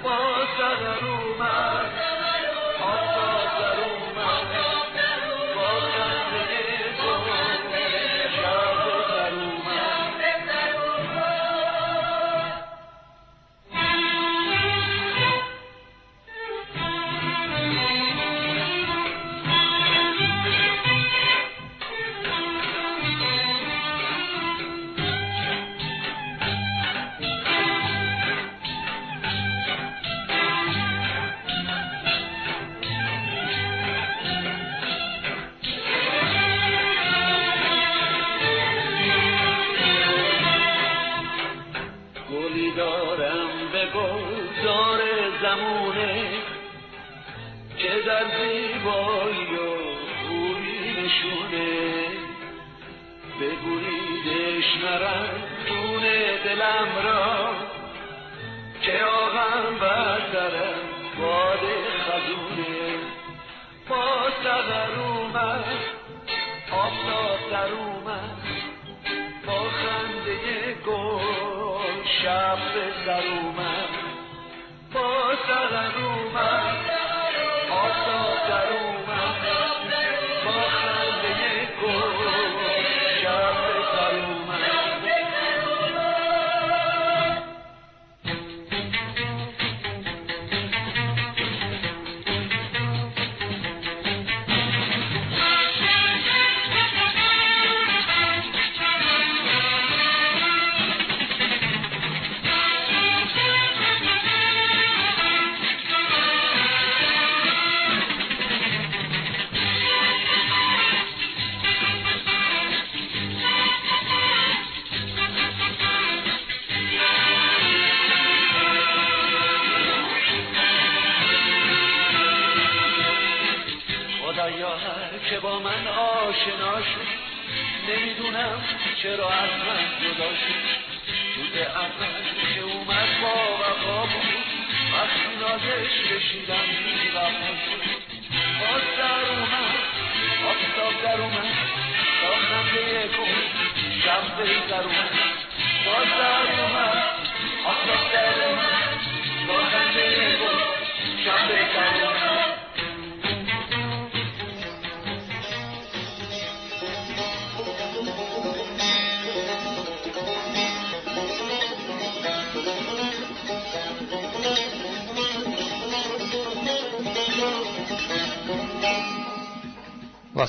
با 0.04 0.18
سغر 0.58 1.06
اومد 1.06 2.05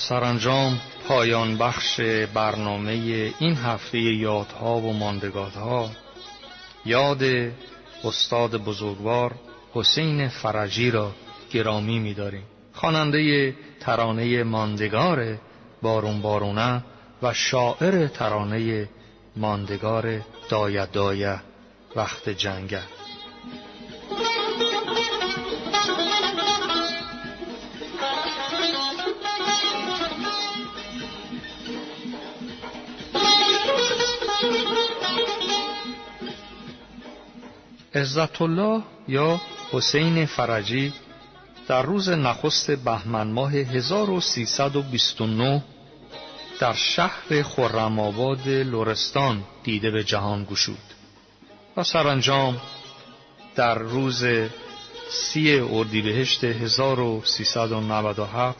سرانجام 0.09 0.79
پایان 1.07 1.57
بخش 1.57 1.99
برنامه 2.33 2.91
این 3.39 3.55
هفته 3.55 3.99
یادها 3.99 4.77
و 4.77 4.93
ماندگارها. 4.93 5.89
یاد 6.85 7.23
استاد 8.03 8.55
بزرگوار 8.55 9.35
حسین 9.73 10.27
فرجی 10.27 10.91
را 10.91 11.11
گرامی 11.51 11.99
می‌داریم. 11.99 12.43
خواننده 12.73 13.53
ترانه 13.79 14.43
ماندگار 14.43 15.37
بارون 15.81 16.21
بارونه 16.21 16.83
و 17.23 17.33
شاعر 17.33 18.07
ترانه 18.07 18.89
ماندگار 19.35 20.21
دایه 20.49 20.85
دایه 20.85 21.39
وقت 21.95 22.29
جنگه. 22.29 22.81
عزت 37.97 38.41
الله 38.41 38.83
یا 39.07 39.41
حسین 39.71 40.25
فرجی 40.25 40.93
در 41.67 41.81
روز 41.81 42.09
نخست 42.09 42.71
بهمن 42.71 43.27
ماه 43.27 43.53
1329 43.53 45.63
در 46.59 46.73
شهر 46.73 47.43
خرم‌آباد 47.43 48.47
لرستان 48.47 49.43
دیده 49.63 49.91
به 49.91 50.03
جهان 50.03 50.43
گشود. 50.43 50.77
و 51.77 51.83
سرانجام 51.83 52.61
در 53.55 53.77
روز 53.77 54.25
سی 55.09 55.59
اردیبهشت 55.59 56.43
1397 56.43 58.57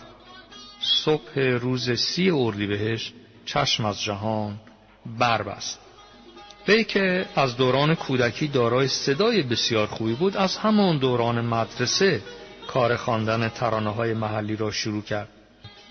صبح 0.82 1.40
روز 1.40 1.92
سی 1.92 2.30
اردیبهشت 2.30 3.14
چشم 3.46 3.86
از 3.86 4.02
جهان 4.02 4.60
بربست. 5.20 5.80
وی 6.68 6.84
که 6.84 7.26
از 7.36 7.58
دوران 7.58 7.96
کودکی 7.96 8.48
دارای 8.48 8.88
صدای 8.88 9.42
بسیار 9.42 9.88
خوبی 9.88 10.14
بود 10.14 10.38
از 10.38 10.58
همان 10.58 10.98
دوران 10.98 11.46
مدرسه 11.46 12.22
کار 12.68 12.96
خواندن 12.96 13.50
ترانه 13.50 13.90
های 13.90 14.14
محلی 14.14 14.56
را 14.56 14.72
شروع 14.72 15.02
کرد. 15.02 15.30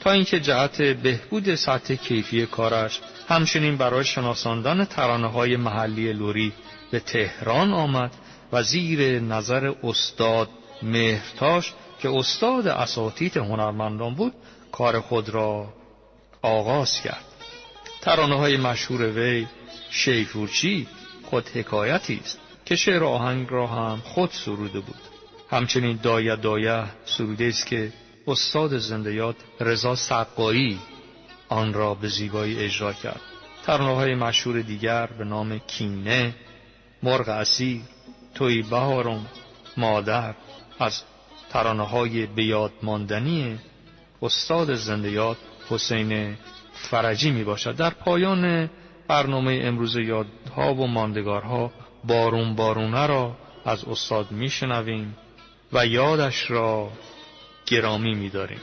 تا 0.00 0.10
اینکه 0.10 0.40
جهت 0.40 0.82
بهبود 0.82 1.54
سطح 1.54 1.94
کیفی 1.94 2.46
کارش 2.46 3.00
همچنین 3.28 3.76
برای 3.76 4.04
شناساندن 4.04 4.84
ترانه 4.84 5.26
های 5.30 5.56
محلی 5.56 6.12
لوری 6.12 6.52
به 6.90 7.00
تهران 7.00 7.72
آمد 7.72 8.10
و 8.52 8.62
زیر 8.62 9.20
نظر 9.20 9.72
استاد 9.84 10.48
مهرتاش 10.82 11.72
که 11.98 12.10
استاد 12.10 12.66
اساتید 12.66 13.36
هنرمندان 13.36 14.14
بود 14.14 14.32
کار 14.72 15.00
خود 15.00 15.28
را 15.28 15.74
آغاز 16.42 17.00
کرد. 17.00 17.24
ترانه 18.00 18.36
های 18.38 18.56
مشهور 18.56 19.02
وی 19.02 19.46
شیفورچی 19.96 20.86
خود 21.22 21.48
حکایتی 21.48 22.20
است 22.24 22.38
که 22.64 22.76
شعر 22.76 23.04
آهنگ 23.04 23.46
را 23.50 23.66
هم 23.66 23.98
خود 24.04 24.30
سروده 24.30 24.80
بود. 24.80 25.00
همچنین 25.50 25.98
دایه 26.02 26.36
دایه 26.36 26.84
سروده 27.04 27.44
است 27.44 27.66
که 27.66 27.92
استاد 28.26 28.78
زندیات 28.78 29.36
رضا 29.60 29.94
سقایی 29.94 30.78
آن 31.48 31.74
را 31.74 31.94
به 31.94 32.08
زیبایی 32.08 32.58
اجرا 32.58 32.92
کرد. 32.92 33.20
ترانه 33.64 33.94
های 33.94 34.14
مشهور 34.14 34.60
دیگر 34.60 35.06
به 35.06 35.24
نام 35.24 35.58
کینه 35.58 36.34
مرغ 37.02 37.28
اسیر 37.28 37.80
توی 38.34 38.62
بهارم 38.62 39.26
مادر 39.76 40.34
از 40.78 41.02
ترانه 41.50 41.82
های 41.82 42.26
بیاد 42.26 42.72
ماندنی 42.82 43.58
استاد 44.22 44.74
زندیات 44.74 45.36
حسین 45.68 46.36
فرجی 46.72 47.30
می 47.30 47.44
باشد 47.44 47.76
در 47.76 47.90
پایان 47.90 48.70
برنامه 49.08 49.60
امروز 49.62 49.96
یادها 49.96 50.74
و 50.74 50.86
ماندگارها 50.86 51.72
بارون 52.04 52.54
بارونه 52.54 53.06
را 53.06 53.36
از 53.64 53.84
استاد 53.84 54.30
میشنویم 54.30 55.16
و 55.72 55.86
یادش 55.86 56.50
را 56.50 56.88
گرامی 57.66 58.14
میداریم. 58.14 58.60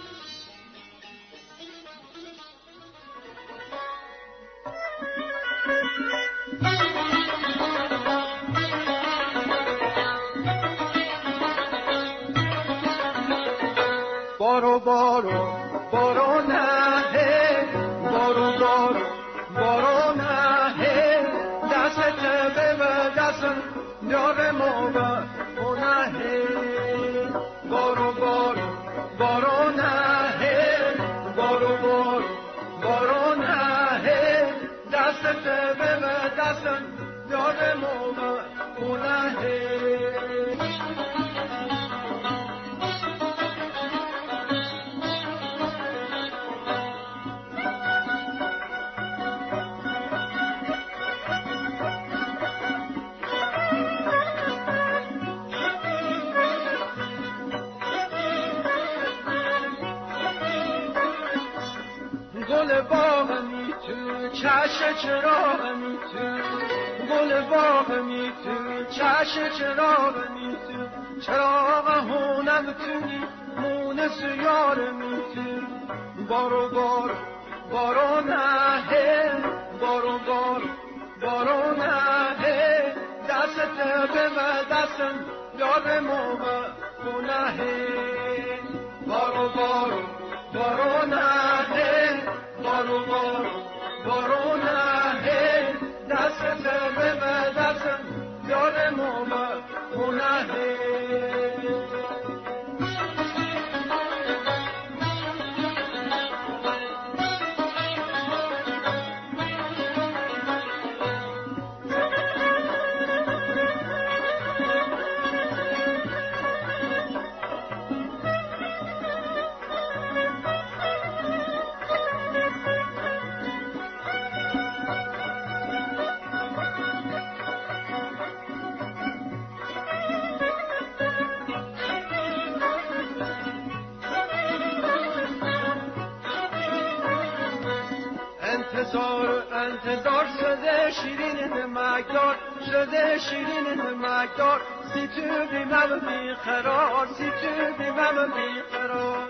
انتظار 139.86 140.26
شده 140.40 140.92
شیرین 140.92 141.54
نمکدار 141.54 142.36
شده 142.66 143.18
شیرین 143.18 143.82
نمکدار 143.82 144.62
سی 144.94 145.08
تو 145.08 145.46
بیمم 145.52 146.00
بیقرار 146.00 147.08
سی 147.08 147.30
تو 147.30 147.74
بیقرار. 147.78 149.28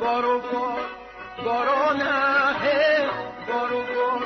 بارو 0.00 0.40
بار 0.40 0.80
بارو 1.44 1.92
نه 1.92 3.10
بارو 3.48 3.82
بار 3.82 4.24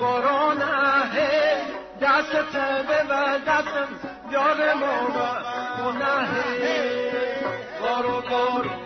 بارو 0.00 0.52
نه 0.52 1.10
دست 2.00 2.52
به 2.88 3.02
و 3.10 3.38
دستم 3.38 3.88
یار 4.32 4.74
مولا 4.74 5.92
نه 5.92 6.28
بارو 7.80 8.20
بار 8.20 8.83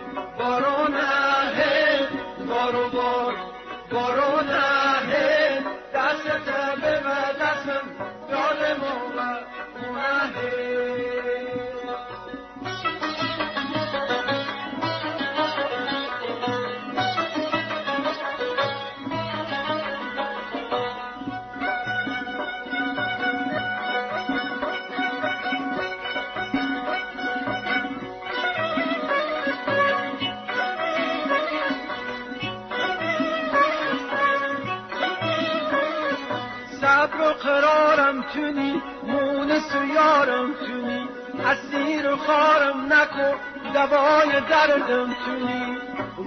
قرارم 37.42 38.22
تونی 38.22 38.82
مونس 39.02 39.72
یارم 39.94 40.54
تونی 40.54 41.08
اسیر 41.50 42.16
خارم 42.16 42.92
نکن 42.92 43.34
دوای 43.74 44.40
دردم 44.50 45.16
تونی 45.24 45.78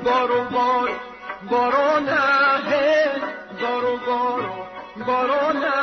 بارو 0.04 0.44
بارو 0.44 0.96
بارو 1.50 2.00
نه 2.00 2.42
گارو 3.62 3.98
گارو 3.98 4.66
گارو 5.08 5.54
نه 5.54 5.82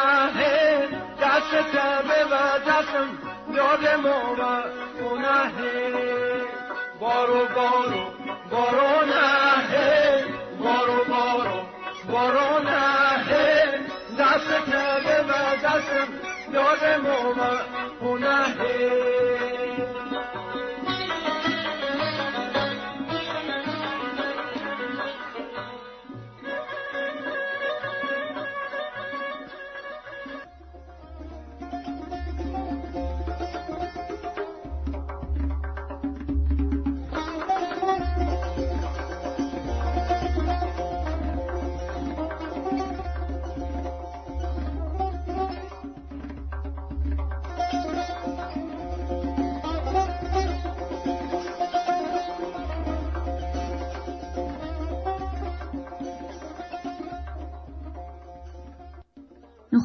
دست 1.20 1.52
تبه 1.72 2.24
و 2.30 2.58
دستم 2.66 3.08
یاد 3.54 3.88
ما 4.02 4.32
و 4.32 4.62
گناه 5.00 5.52
گارو 7.00 7.46
گارو 7.54 8.04
گارو 8.50 9.04
نه 9.06 9.37
دستم 16.48 16.54
یاد 16.54 17.00
ما 17.00 17.30
و 18.02 19.27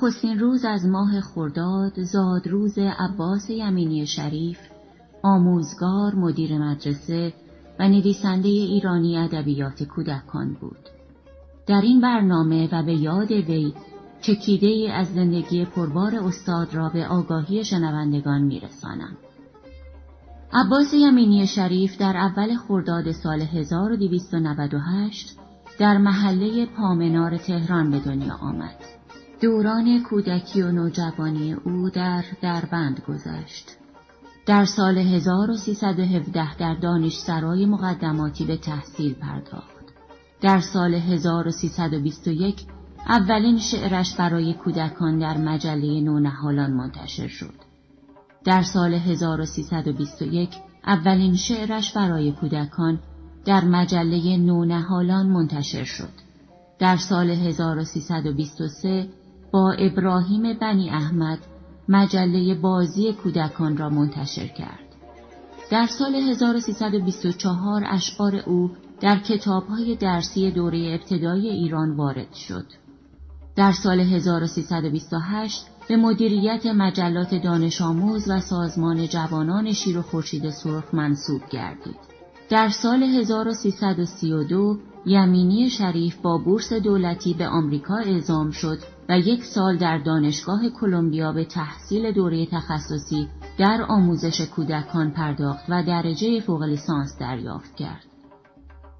نخستین 0.04 0.40
روز 0.40 0.66
از 0.66 0.86
ماه 0.86 1.22
خرداد 1.22 2.04
زاد 2.04 2.48
روز 2.48 2.78
عباس 2.78 3.50
یمینی 3.50 4.08
شریف 4.08 4.58
آموزگار 5.24 6.16
مدیر 6.16 6.58
مدرسه 6.58 7.34
و 7.80 7.90
نویسنده 7.90 8.48
ایرانی 8.48 9.18
ادبیات 9.18 9.84
کودکان 9.84 10.54
بود 10.62 10.90
در 11.68 11.82
این 11.82 12.02
برنامه 12.02 12.70
و 12.72 12.84
به 12.84 12.94
یاد 12.94 13.32
وی 13.32 13.74
چکیده 14.22 14.68
ای 14.68 14.92
از 14.92 15.08
زندگی 15.08 15.66
پربار 15.66 16.16
استاد 16.16 16.74
را 16.74 16.90
به 16.90 17.08
آگاهی 17.08 17.66
شنوندگان 17.66 18.42
میرسانم 18.42 19.18
عباس 20.54 20.94
یمینی 20.94 21.48
شریف 21.48 21.98
در 21.98 22.18
اول 22.18 22.56
خرداد 22.56 23.12
سال 23.12 23.42
1298 23.42 25.38
در 25.80 25.98
محله 25.98 26.66
پامنار 26.66 27.38
تهران 27.38 27.92
به 27.92 28.00
دنیا 28.00 28.34
آمد. 28.34 29.03
دوران 29.44 30.04
کودکی 30.04 30.62
و 30.62 30.72
نوجوانی 30.72 31.54
او 31.54 31.90
در 31.90 32.24
دربند 32.42 33.02
گذشت. 33.08 33.78
در 34.46 34.66
سال 34.66 34.98
1317 34.98 36.56
در 36.56 36.74
دانشسرای 36.74 37.66
مقدماتی 37.66 38.46
به 38.46 38.58
تحصیل 38.58 39.14
پرداخت. 39.14 39.84
در 40.42 40.60
سال 40.60 40.94
1321 40.94 42.66
اولین 43.08 43.60
شعرش 43.60 44.16
برای 44.16 44.54
کودکان 44.54 45.20
در 45.20 45.38
مجله 45.38 46.02
نونهالان 46.02 46.72
منتشر 46.72 47.28
شد. 47.28 47.56
در 48.46 48.62
سال 48.62 48.94
1321 48.94 50.50
اولین 50.86 51.36
شعرش 51.36 51.94
برای 51.94 52.32
کودکان 52.32 53.00
در 53.46 53.66
مجله 53.66 54.38
نونهالان 54.38 55.26
منتشر 55.28 55.84
شد. 55.84 56.14
در 56.80 56.98
سال 56.98 57.30
1323 57.30 59.08
با 59.54 59.72
ابراهیم 59.72 60.54
بنی 60.54 60.90
احمد 60.90 61.40
مجله 61.90 62.56
بازی 62.56 63.14
کودکان 63.14 63.78
را 63.78 63.90
منتشر 63.90 64.48
کرد. 64.48 64.80
در 65.72 65.86
سال 65.86 66.16
1324 66.16 67.84
اشعار 67.88 68.36
او 68.36 68.72
در 69.02 69.20
کتابهای 69.20 69.96
درسی 69.96 70.52
دوره 70.52 71.00
ابتدایی 71.00 71.50
ایران 71.50 71.96
وارد 71.96 72.34
شد. 72.34 72.66
در 73.56 73.72
سال 73.72 74.00
1328 74.00 75.66
به 75.88 75.98
مدیریت 75.98 76.66
مجلات 76.66 77.36
دانش 77.36 77.82
آموز 77.82 78.30
و 78.30 78.40
سازمان 78.40 79.08
جوانان 79.08 79.74
شیر 79.74 79.98
و 79.98 80.02
خورشید 80.02 80.50
سرخ 80.50 80.94
منصوب 80.94 81.42
گردید. 81.52 82.00
در 82.50 82.70
سال 82.70 83.04
1332 83.04 84.78
یمینی 85.06 85.70
شریف 85.70 86.16
با 86.22 86.38
بورس 86.38 86.74
دولتی 86.74 87.34
به 87.34 87.48
آمریکا 87.48 87.96
اعزام 87.96 88.52
شد 88.52 88.78
و 89.10 89.20
یک 89.20 89.44
سال 89.44 89.78
در 89.78 89.98
دانشگاه 89.98 90.70
کلمبیا 90.70 91.32
به 91.32 91.46
تحصیل 91.46 92.12
دوره 92.12 92.46
تخصصی 92.46 93.28
در 93.58 93.86
آموزش 93.90 94.42
کودکان 94.42 95.12
پرداخت 95.12 95.66
و 95.70 95.84
درجه 95.84 96.40
فوق 96.40 96.64
لیسانس 96.64 97.18
دریافت 97.20 97.76
کرد. 97.76 98.06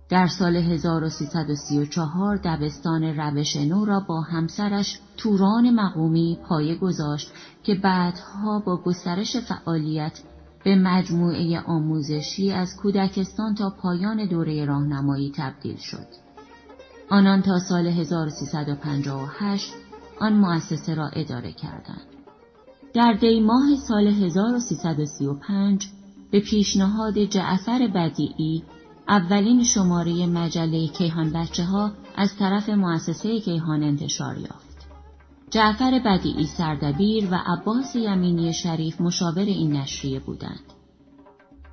در 0.10 0.28
سال 0.28 0.56
1334 0.56 2.36
دبستان 2.36 3.04
روش 3.04 3.56
نو 3.56 3.86
را 3.86 4.00
با 4.00 4.22
همسرش 4.22 5.00
توران 5.18 5.70
مقومی 5.70 6.38
پایه 6.50 6.76
گذاشت 6.76 7.32
که 7.64 7.76
بعدها 7.76 8.60
با 8.60 8.78
گسترش 8.78 9.38
فعالیت 9.38 10.22
به 10.64 10.76
مجموعه 10.76 11.60
آموزشی 11.60 12.52
از 12.52 12.76
کودکستان 12.76 13.56
تا 13.56 13.70
پایان 13.70 14.26
دوره 14.28 14.66
راهنمایی 14.66 15.32
تبدیل 15.36 15.78
شد. 15.78 16.08
آنان 17.10 17.42
تا 17.42 17.60
سال 17.60 17.88
1358 17.88 19.74
آن 20.20 20.34
مؤسسه 20.34 20.96
را 20.96 21.08
اداره 21.08 21.52
کردند. 21.52 22.08
در 22.94 23.14
دی 23.14 23.40
ماه 23.40 23.76
سال 23.88 24.08
1335 24.08 25.88
به 26.32 26.40
پیشنهاد 26.40 27.18
جعفر 27.18 27.88
بدیعی 27.96 28.64
اولین 29.08 29.64
شماره 29.64 30.26
مجله 30.26 30.88
کیهان 30.88 31.34
بچه 31.34 31.64
ها 31.64 31.92
از 32.16 32.38
طرف 32.40 32.70
مؤسسه 32.70 33.40
کیهان 33.40 33.84
انتشار 33.84 34.38
یافت. 34.38 34.63
جعفر 35.54 36.02
بدیعی 36.06 36.46
سردبیر 36.46 37.28
و 37.32 37.40
عباس 37.46 37.96
یمینی 37.96 38.54
شریف 38.54 39.02
مشاور 39.02 39.42
این 39.42 39.72
نشریه 39.72 40.20
بودند. 40.20 40.74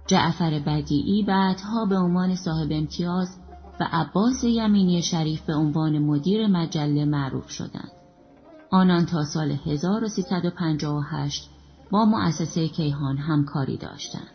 جعفر 0.06 0.62
بدیعی 0.66 1.22
بعدها 1.22 1.84
به 1.84 1.96
عنوان 1.96 2.34
صاحب 2.34 2.72
امتیاز 2.72 3.38
و 3.80 3.88
عباس 3.92 4.44
یمینی 4.44 5.02
شریف 5.02 5.42
به 5.42 5.54
عنوان 5.54 5.98
مدیر 5.98 6.46
مجله 6.46 7.04
معروف 7.04 7.50
شدند. 7.50 7.92
آنان 8.70 9.06
تا 9.06 9.24
سال 9.24 9.50
1358 9.50 11.50
با 11.90 12.04
مؤسسه 12.04 12.68
کیهان 12.68 13.16
همکاری 13.16 13.76
داشتند. 13.76 14.30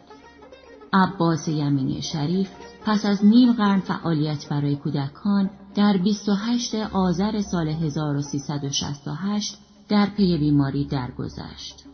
عباس 0.93 1.47
یمینی 1.47 2.01
شریف 2.01 2.49
پس 2.85 3.05
از 3.05 3.25
نیم 3.25 3.53
قرن 3.53 3.79
فعالیت 3.79 4.49
برای 4.49 4.75
کودکان 4.75 5.49
در 5.75 5.97
28 5.97 6.75
آذر 6.75 7.41
سال 7.41 7.67
1368 7.67 9.57
در 9.89 10.05
پی 10.05 10.37
بیماری 10.37 10.85
درگذشت. 10.85 11.85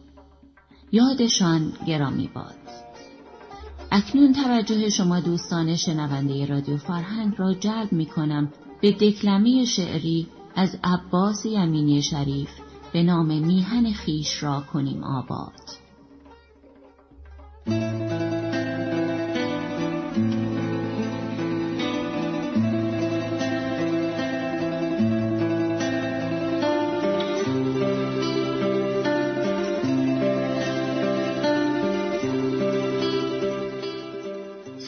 یادشان 0.92 1.74
گرامی 1.88 2.30
باد. 2.36 2.56
اکنون 3.92 4.34
توجه 4.34 4.89
شما 4.89 5.20
دوستان 5.20 5.76
شنونده 5.76 6.46
رادیو 6.46 6.78
فرهنگ 6.78 7.34
را 7.38 7.54
جلب 7.54 7.92
می 7.92 8.06
کنم 8.06 8.52
به 8.82 8.92
دکلمه 8.92 9.66
شعری 9.66 10.28
از 10.56 10.78
عباس 10.84 11.46
یمینی 11.46 12.02
شریف 12.02 12.50
به 12.94 13.04
نام 13.04 13.28
میهن 13.28 13.94
خیش 13.94 14.44
را 14.44 14.64
کنیم 14.74 15.04
آباد. 15.04 15.52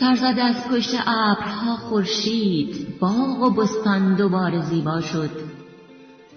سرزد 0.04 0.40
از 0.40 0.56
پشت 0.72 0.96
ابرها 1.08 1.76
خورشید 1.76 3.00
باغ 3.00 3.42
و 3.42 3.50
بستان 3.50 4.16
دوباره 4.16 4.62
زیبا 4.62 5.02
شد. 5.02 5.30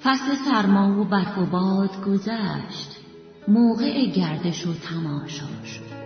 فصل 0.03 0.35
سرما 0.45 1.01
و 1.01 1.05
برف 1.05 1.39
و 1.39 1.47
باد 1.47 2.05
گذشت. 2.05 2.97
موقع 3.49 4.07
گردش 4.07 4.67
و 4.67 4.75
تماشا 4.75 5.47
شد. 5.65 5.97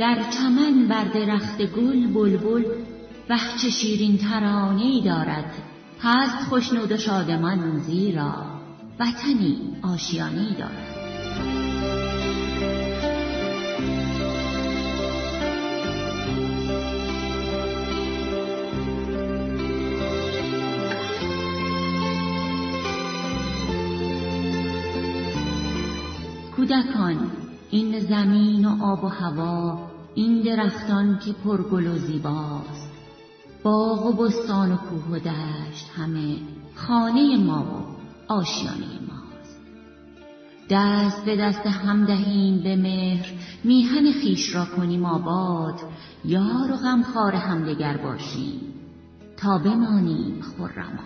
در 0.00 0.18
چمن 0.30 0.88
بر 0.88 1.04
درخت 1.04 1.62
گل 1.62 2.06
بلبل 2.06 2.64
وحچ 3.30 3.66
شیرین 3.66 4.18
ترانه 4.18 4.82
ای 4.82 5.00
دارد. 5.00 5.54
هست 6.02 6.48
خوشنود 6.48 6.92
و 6.92 6.96
شادمان 6.96 7.78
زیرا 7.78 8.34
وطنی 9.00 9.58
آشیانی 9.82 10.54
دارد. 10.58 10.96
کودکان 26.56 27.30
این 27.70 27.98
زمین 27.98 28.64
و 28.64 28.84
آب 28.84 29.04
و 29.04 29.08
هوا 29.08 29.89
این 30.20 30.42
درختان 30.42 31.18
که 31.18 31.32
پرگل 31.32 31.86
و 31.86 31.98
زیباست. 31.98 32.90
باغ 33.62 34.06
و 34.06 34.12
بستان 34.12 34.72
و 34.72 34.76
کوه 34.76 35.04
و 35.10 35.18
دشت 35.18 35.90
همه 35.96 36.36
خانه 36.74 37.36
ما 37.36 37.62
و 38.28 38.32
آشیانه 38.32 38.86
ماست. 39.08 39.60
دست 40.70 41.24
به 41.24 41.36
دست 41.36 41.66
هم 41.66 42.04
دهیم 42.04 42.62
به 42.62 42.76
مهر 42.76 43.26
میهن 43.64 44.12
خیش 44.12 44.54
را 44.54 44.64
کنیم 44.64 45.04
آباد. 45.04 45.80
یار 46.24 46.72
و 46.72 46.76
غمخوار 46.76 47.34
همدیگر 47.34 47.96
باشیم. 47.96 48.60
تا 49.36 49.58
بمانیم 49.58 50.42
خرم 50.42 50.98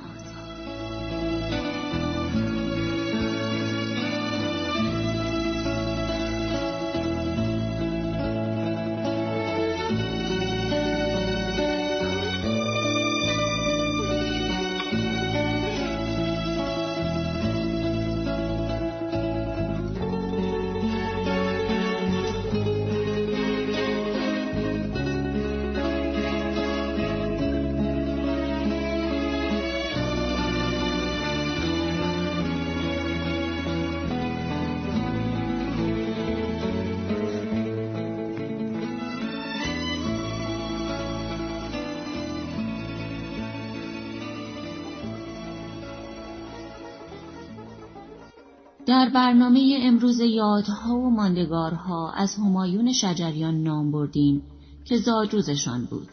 در 49.05 49.11
برنامه 49.11 49.79
امروز 49.83 50.21
یادها 50.21 50.95
و 50.95 51.11
ماندگارها 51.11 52.13
از 52.13 52.37
همایون 52.37 52.93
شجریان 52.93 53.63
نام 53.63 53.91
بردیم 53.91 54.43
که 54.85 54.97
زادروزشان 54.97 55.85
بود. 55.85 56.09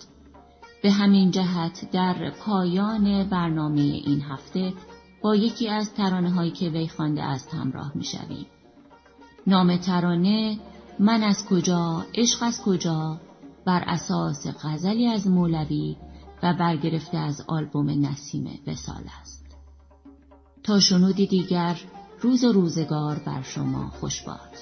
به 0.83 0.91
همین 0.91 1.31
جهت 1.31 1.91
در 1.91 2.31
پایان 2.45 3.23
برنامه 3.23 3.81
این 3.81 4.21
هفته 4.21 4.73
با 5.21 5.35
یکی 5.35 5.69
از 5.69 5.93
ترانه 5.93 6.29
هایی 6.29 6.51
که 6.51 6.69
وی 6.69 6.87
خوانده 6.87 7.23
است 7.23 7.53
همراه 7.53 7.91
می 7.95 8.03
شویم. 8.03 8.45
نام 9.47 9.77
ترانه 9.77 10.59
من 10.99 11.23
از 11.23 11.45
کجا، 11.45 12.05
عشق 12.15 12.43
از 12.43 12.61
کجا 12.65 13.19
بر 13.65 13.83
اساس 13.87 14.47
غزلی 14.63 15.07
از 15.07 15.27
مولوی 15.27 15.95
و 16.43 16.53
برگرفته 16.53 17.17
از 17.17 17.41
آلبوم 17.47 17.89
نسیم 17.89 18.59
وسال 18.67 19.03
است. 19.21 19.45
تا 20.63 20.79
شنودی 20.79 21.27
دیگر 21.27 21.77
روز 22.21 22.43
و 22.43 22.51
روزگار 22.51 23.15
بر 23.15 23.41
شما 23.41 23.89
خوش 23.89 24.21
باد. 24.21 24.57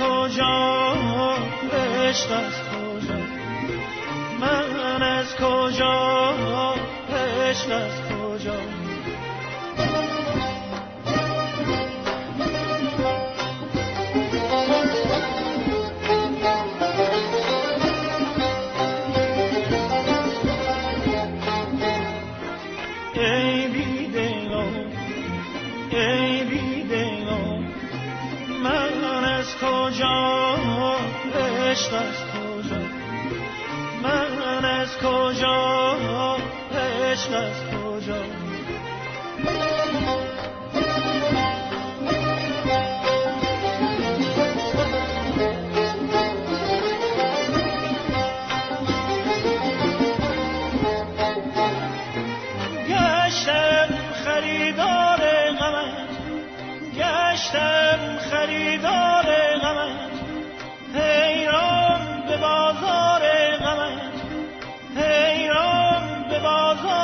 کجا 0.00 0.94
بهشت 1.70 2.30
از 2.30 2.52
کجا؟ 2.52 3.18
من 4.40 5.02
از 5.02 5.36
کجا 5.36 6.34
بهشت 7.10 7.70
از 7.70 8.03
گشتم 57.54 58.18
خریدار 58.18 59.26
غمت. 59.62 60.10
حیران 60.94 62.26
به 62.28 62.36
بازار 62.36 63.22
غمت. 63.56 64.12
حیران 64.96 66.28
به 66.30 66.38
بازار 66.38 67.03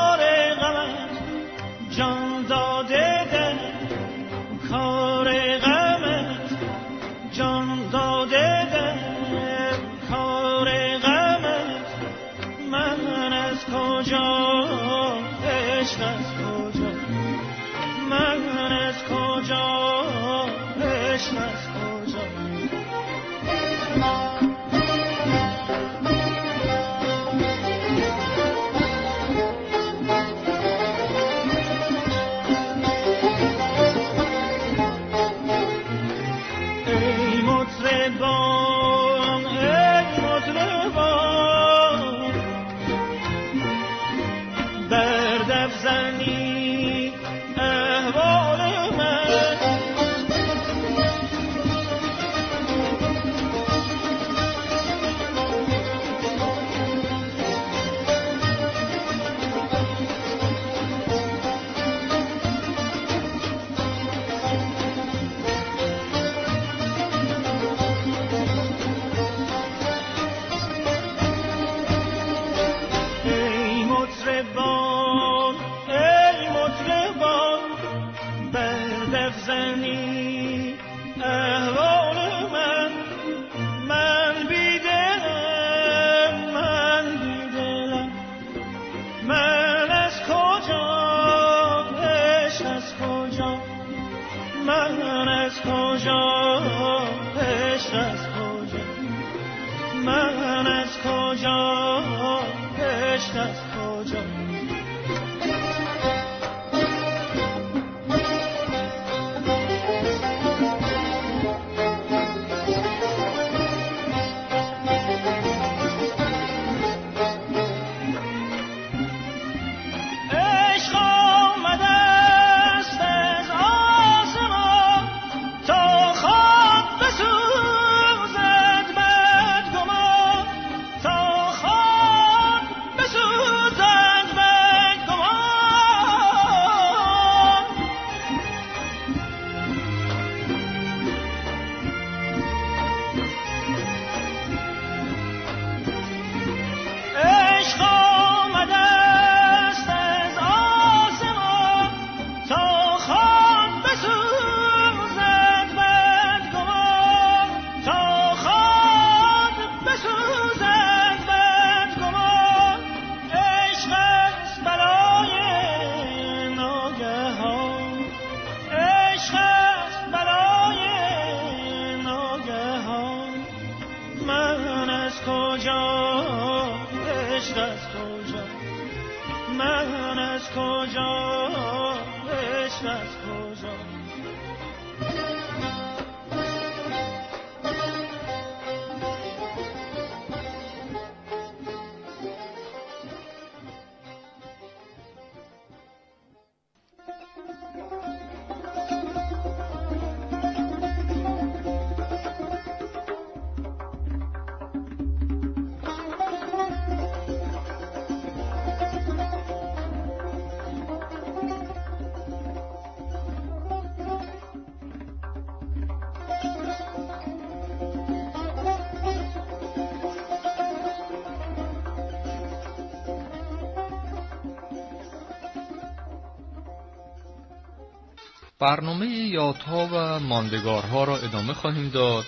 برنامه 228.60 229.06
یادها 229.06 229.88
و 229.92 230.20
ماندگارها 230.20 231.04
را 231.04 231.18
ادامه 231.18 231.52
خواهیم 231.52 231.88
داد 231.88 232.24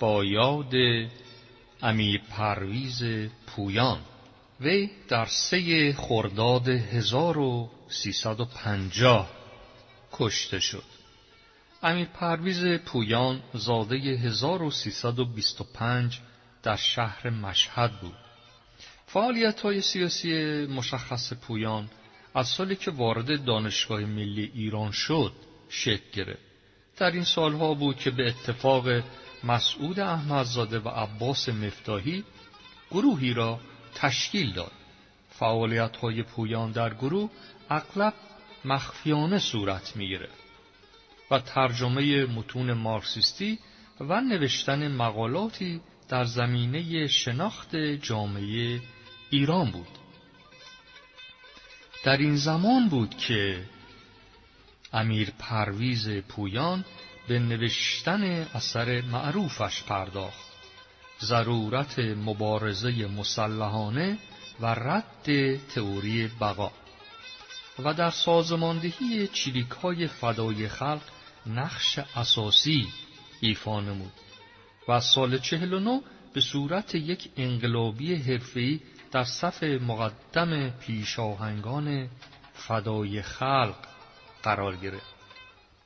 با 0.00 0.24
یاد 0.24 0.72
امیر 1.82 2.20
پرویز 2.30 3.02
پویان. 3.46 4.00
وی 4.60 4.90
در 5.08 5.26
سه 5.26 5.92
خرداد 5.92 6.68
1350 6.68 9.30
کشته 10.12 10.60
شد. 10.60 10.84
امیر 11.82 12.06
پرویز 12.06 12.64
پویان 12.64 13.42
زاده 13.54 13.96
1325 13.96 16.18
در 16.62 16.76
شهر 16.76 17.30
مشهد 17.30 18.00
بود. 18.00 18.16
فعالیت 19.06 19.60
های 19.60 19.80
سیاسی 19.80 20.66
مشخص 20.66 21.32
پویان 21.32 21.90
از 22.34 22.48
سالی 22.48 22.76
که 22.76 22.90
وارد 22.90 23.44
دانشگاه 23.44 24.00
ملی 24.00 24.50
ایران 24.54 24.90
شد 24.90 25.32
شکل 25.70 26.10
گرفت. 26.12 26.42
در 26.96 27.10
این 27.10 27.24
سالها 27.24 27.74
بود 27.74 27.96
که 27.96 28.10
به 28.10 28.28
اتفاق 28.28 28.88
مسعود 29.44 30.00
احمدزاده 30.00 30.78
و 30.78 30.88
عباس 30.88 31.48
مفتاحی 31.48 32.24
گروهی 32.90 33.34
را 33.34 33.60
تشکیل 33.94 34.52
داد. 34.52 34.72
فعالیت 35.30 35.96
های 35.96 36.22
پویان 36.22 36.72
در 36.72 36.94
گروه 36.94 37.30
اغلب 37.70 38.14
مخفیانه 38.64 39.38
صورت 39.38 39.96
می 39.96 40.18
و 41.30 41.38
ترجمه 41.38 42.26
متون 42.26 42.72
مارکسیستی 42.72 43.58
و 44.00 44.20
نوشتن 44.20 44.88
مقالاتی 44.88 45.80
در 46.08 46.24
زمینه 46.24 47.06
شناخت 47.06 47.76
جامعه 47.76 48.80
ایران 49.30 49.70
بود. 49.70 49.98
در 52.04 52.16
این 52.16 52.36
زمان 52.36 52.88
بود 52.88 53.16
که 53.16 53.64
امیر 54.92 55.30
پرویز 55.38 56.08
پویان 56.08 56.84
به 57.28 57.38
نوشتن 57.38 58.22
اثر 58.54 59.00
معروفش 59.00 59.82
پرداخت. 59.82 60.50
ضرورت 61.20 61.98
مبارزه 61.98 63.06
مسلحانه 63.06 64.18
و 64.60 64.66
رد 64.66 65.56
تئوری 65.74 66.30
بقا. 66.40 66.72
و 67.84 67.94
در 67.94 68.10
سازماندهی 68.10 69.28
چیلیک 69.28 69.70
های 69.70 70.06
فدای 70.06 70.68
خلق 70.68 71.02
نقش 71.46 71.98
اساسی 71.98 72.88
ایفا 73.40 73.80
نمود 73.80 74.12
و 74.88 75.00
سال 75.00 75.38
49 75.38 76.00
به 76.32 76.40
صورت 76.40 76.94
یک 76.94 77.30
انقلابی 77.36 78.14
حرفه‌ای 78.14 78.80
در 79.10 79.24
صف 79.24 79.62
مقدم 79.62 80.70
پیشاهنگان 80.70 82.08
فدای 82.52 83.22
خلق 83.22 83.89
قرار 84.42 84.76
گرفت. 84.76 85.14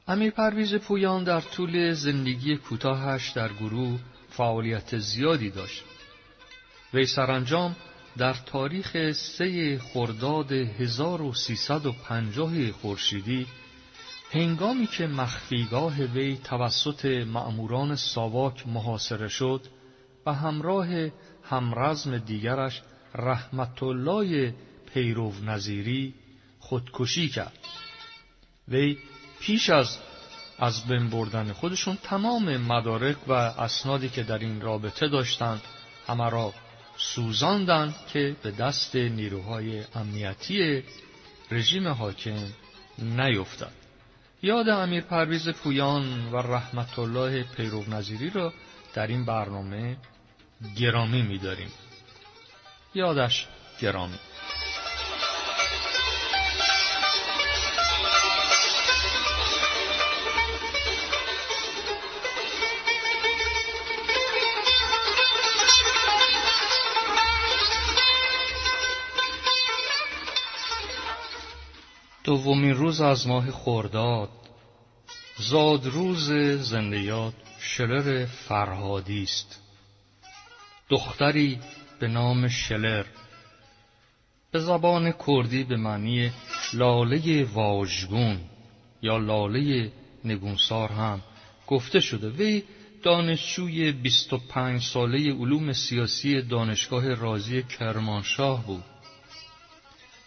امیر 0.09 0.31
پرویز 0.31 0.75
پویان 0.75 1.25
در 1.25 1.41
طول 1.41 1.93
زندگی 1.93 2.57
کوتاهش 2.57 3.31
در 3.31 3.53
گروه 3.53 3.99
فعالیت 4.31 4.99
زیادی 4.99 5.51
داشت. 5.51 5.85
وی 6.95 7.07
سرانجام 7.07 7.77
در 8.17 8.35
تاریخ 8.35 9.13
سه 9.13 9.79
خرداد 9.79 10.53
1350 10.53 12.73
خورشیدی 12.73 13.47
هنگامی 14.33 14.87
که 14.87 15.07
مخفیگاه 15.07 15.95
وی 15.95 16.37
توسط 16.37 17.05
مأموران 17.05 17.97
ساواک 17.97 18.69
محاصره 18.69 19.29
شد 19.29 19.61
و 20.27 20.35
همراه 20.35 20.89
همرزم 21.43 22.19
دیگرش 22.19 22.83
رحمت 23.15 23.83
الله 23.83 24.55
پیرو 24.95 25.33
نظیری 25.45 26.15
خودکشی 26.59 27.29
کرد. 27.29 27.59
وی 28.69 28.99
پیش 29.41 29.71
از 29.71 29.99
از 30.59 30.87
بین 30.87 31.11
بردن 31.11 31.53
خودشون 31.53 31.99
تمام 32.03 32.57
مدارک 32.57 33.17
و 33.29 33.33
اسنادی 33.33 34.09
که 34.09 34.23
در 34.23 34.39
این 34.39 34.61
رابطه 34.61 35.09
داشتند 35.09 35.63
همه 36.07 36.31
را 36.31 36.55
سوزاندند 36.97 37.95
که 38.13 38.37
به 38.43 38.51
دست 38.51 38.97
نیروهای 38.97 39.85
امنیتی 39.95 40.83
رژیم 41.51 41.89
حاکم 41.89 42.47
نیفتد 42.99 43.73
یاد 44.43 44.69
امیر 44.69 45.01
پرویز 45.01 45.49
پویان 45.49 46.33
و 46.33 46.37
رحمت 46.37 46.99
الله 46.99 47.43
پیرو 47.43 47.85
نظیری 47.91 48.31
را 48.31 48.53
در 48.95 49.07
این 49.07 49.25
برنامه 49.25 49.97
گرامی 50.77 51.23
می‌داریم. 51.23 51.71
یادش 52.95 53.47
گرامی 53.81 54.19
دومین 72.25 72.75
روز 72.75 73.01
از 73.01 73.27
ماه 73.27 73.51
خورداد 73.51 74.29
زاد 75.37 75.87
روز 75.87 76.31
زندیات 76.61 77.35
شلر 77.61 78.27
فرهادی 78.27 79.23
است. 79.23 79.61
دختری 80.89 81.59
به 82.01 82.09
نام 82.09 82.49
شلر. 82.49 83.05
به 84.51 84.59
زبان 84.59 85.15
کردی 85.27 85.65
به 85.65 85.77
معنی 85.77 86.31
لاله 86.73 87.45
واژگون 87.45 88.41
یا 89.03 89.19
لاله 89.19 89.93
نگونسار 90.25 90.89
هم 90.89 91.21
گفته 91.67 92.01
شده. 92.01 92.29
وی 92.31 92.63
دانشجوی 93.03 93.93
25 93.93 94.83
ساله 94.83 95.33
علوم 95.33 95.73
سیاسی 95.73 96.43
دانشگاه 96.43 97.15
رازی 97.15 97.63
کرمانشاه 97.63 98.67
بود. 98.67 98.85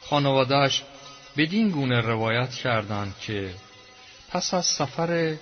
خانوادهش 0.01 0.83
بدین 1.37 1.69
گونه 1.69 2.01
روایت 2.01 2.49
کردند 2.53 3.15
که 3.21 3.53
پس 4.29 4.53
از 4.53 4.65
سفر 4.65 5.35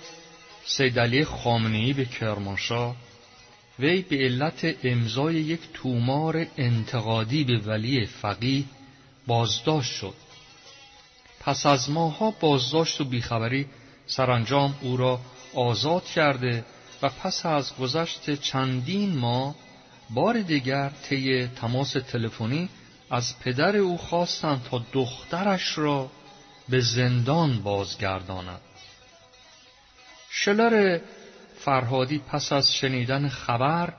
سیدعلی 0.64 1.24
خامنه‌ای 1.24 1.92
به 1.92 2.04
کرمانشاه 2.04 2.96
وی 3.78 4.02
به 4.02 4.16
علت 4.16 4.76
امضای 4.84 5.34
یک 5.34 5.60
تومار 5.74 6.46
انتقادی 6.56 7.44
به 7.44 7.58
ولی 7.58 8.06
فقیه 8.06 8.64
بازداشت 9.26 9.92
شد. 9.92 10.14
پس 11.40 11.66
از 11.66 11.90
ماها 11.90 12.30
بازداشت 12.30 13.00
و 13.00 13.04
بیخبری 13.04 13.66
سرانجام 14.06 14.74
او 14.80 14.96
را 14.96 15.20
آزاد 15.54 16.04
کرده 16.04 16.64
و 17.02 17.08
پس 17.08 17.46
از 17.46 17.76
گذشت 17.76 18.40
چندین 18.40 19.16
ماه 19.16 19.54
بار 20.10 20.40
دیگر 20.40 20.88
طی 21.08 21.46
تماس 21.46 21.92
تلفنی 21.92 22.68
از 23.10 23.38
پدر 23.38 23.76
او 23.76 23.98
خواستند 23.98 24.62
تا 24.70 24.82
دخترش 24.92 25.78
را 25.78 26.10
به 26.68 26.80
زندان 26.80 27.62
بازگرداند 27.62 28.60
شلر 30.30 31.00
فرهادی 31.58 32.18
پس 32.18 32.52
از 32.52 32.74
شنیدن 32.74 33.28
خبر 33.28 33.92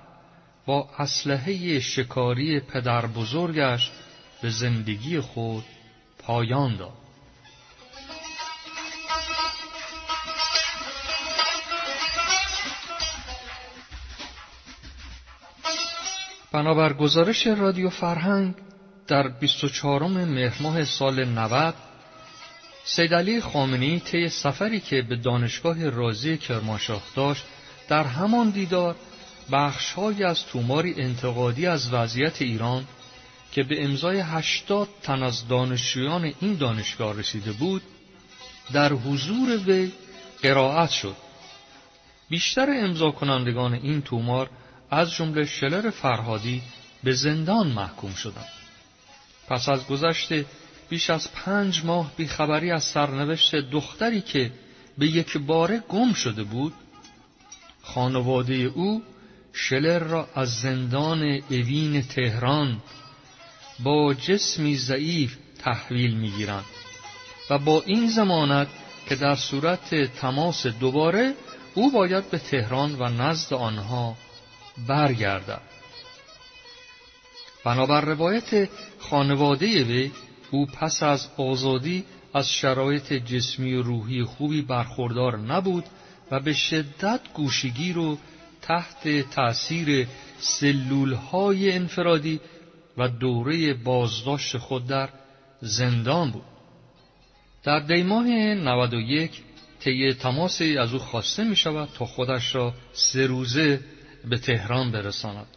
با 0.65 0.89
اسلحه 0.97 1.79
شکاری 1.79 2.59
پدر 2.59 3.05
بزرگش 3.05 3.91
به 4.41 4.49
زندگی 4.49 5.19
خود 5.19 5.65
پایان 6.19 6.75
داد. 6.75 6.93
بنابر 16.51 16.93
گزارش 16.93 17.47
رادیو 17.47 17.89
فرهنگ 17.89 18.55
در 19.07 19.27
24 19.27 20.07
مهر 20.07 20.61
ماه 20.61 20.85
سال 20.85 21.25
90 21.25 21.73
سید 22.83 23.13
علی 23.13 23.41
خامنه‌ای 23.41 23.99
طی 23.99 24.29
سفری 24.29 24.79
که 24.79 25.01
به 25.01 25.15
دانشگاه 25.15 25.89
رازی 25.89 26.37
کرمانشاه 26.37 27.03
داشت 27.15 27.43
در 27.87 28.03
همان 28.03 28.49
دیدار 28.49 28.95
بخشهایی 29.51 30.23
از 30.23 30.45
توماری 30.45 30.93
انتقادی 30.97 31.65
از 31.65 31.93
وضعیت 31.93 32.41
ایران 32.41 32.85
که 33.51 33.63
به 33.63 33.83
امضای 33.83 34.19
هشتاد 34.19 34.87
تن 35.03 35.23
از 35.23 35.47
دانشجویان 35.47 36.33
این 36.39 36.53
دانشگاه 36.53 37.19
رسیده 37.19 37.51
بود 37.51 37.81
در 38.73 38.93
حضور 38.93 39.57
وی 39.57 39.91
قرائت 40.41 40.89
شد. 40.89 41.15
بیشتر 42.29 42.67
امضا 42.69 43.11
کنندگان 43.11 43.73
این 43.73 44.01
تومار 44.01 44.49
از 44.91 45.11
جمله 45.11 45.45
شلر 45.45 45.89
فرهادی 45.89 46.61
به 47.03 47.13
زندان 47.13 47.67
محکوم 47.67 48.13
شدند. 48.13 48.56
پس 49.47 49.69
از 49.69 49.87
گذشت 49.87 50.33
بیش 50.89 51.09
از 51.09 51.31
پنج 51.31 51.85
ماه 51.85 52.11
بیخبری 52.17 52.71
از 52.71 52.83
سرنوشت 52.83 53.55
دختری 53.55 54.21
که 54.21 54.51
به 54.97 55.07
یک 55.07 55.37
باره 55.37 55.79
گم 55.79 56.13
شده 56.13 56.43
بود 56.43 56.73
خانواده 57.81 58.53
او 58.53 59.03
شلر 59.53 59.99
را 59.99 60.29
از 60.35 60.59
زندان 60.59 61.23
اوین 61.49 62.01
تهران 62.01 62.81
با 63.79 64.13
جسمی 64.13 64.77
ضعیف 64.77 65.37
تحویل 65.59 66.17
می‌گیرند 66.17 66.65
و 67.49 67.57
با 67.57 67.83
این 67.85 68.09
زمانت 68.09 68.67
که 69.09 69.15
در 69.15 69.35
صورت 69.35 69.95
تماس 69.95 70.67
دوباره 70.67 71.33
او 71.73 71.91
باید 71.91 72.29
به 72.29 72.37
تهران 72.37 72.95
و 72.99 73.09
نزد 73.09 73.53
آنها 73.53 74.17
برگردد. 74.87 75.76
بنابر 77.67 78.01
روایت 78.01 78.69
خانواده 78.99 79.83
وی 79.83 80.11
او 80.51 80.65
پس 80.65 81.03
از 81.03 81.27
آزادی 81.37 82.03
از 82.33 82.51
شرایط 82.51 83.13
جسمی 83.13 83.73
و 83.73 83.81
روحی 83.81 84.23
خوبی 84.23 84.61
برخوردار 84.61 85.37
نبود 85.37 85.83
و 86.31 86.39
به 86.39 86.53
شدت 86.53 87.19
گوشگیر 87.33 87.97
و 87.97 88.17
تحت 88.61 89.29
تأثیر 89.29 90.07
سلولهای 90.39 91.71
انفرادی 91.71 92.39
و 92.97 93.07
دوره 93.07 93.73
بازداشت 93.73 94.57
خود 94.57 94.87
در 94.87 95.09
زندان 95.61 96.31
بود. 96.31 96.43
در 97.63 97.79
دیماه 97.79 98.27
91 98.27 99.31
طی 99.79 100.13
تماسی 100.13 100.77
از 100.77 100.93
او 100.93 100.99
خواسته 100.99 101.43
می 101.43 101.55
شود 101.55 101.89
تا 101.97 102.05
خودش 102.05 102.55
را 102.55 102.73
سه 102.93 103.27
روزه 103.27 103.79
به 104.29 104.37
تهران 104.37 104.91
برساند. 104.91 105.47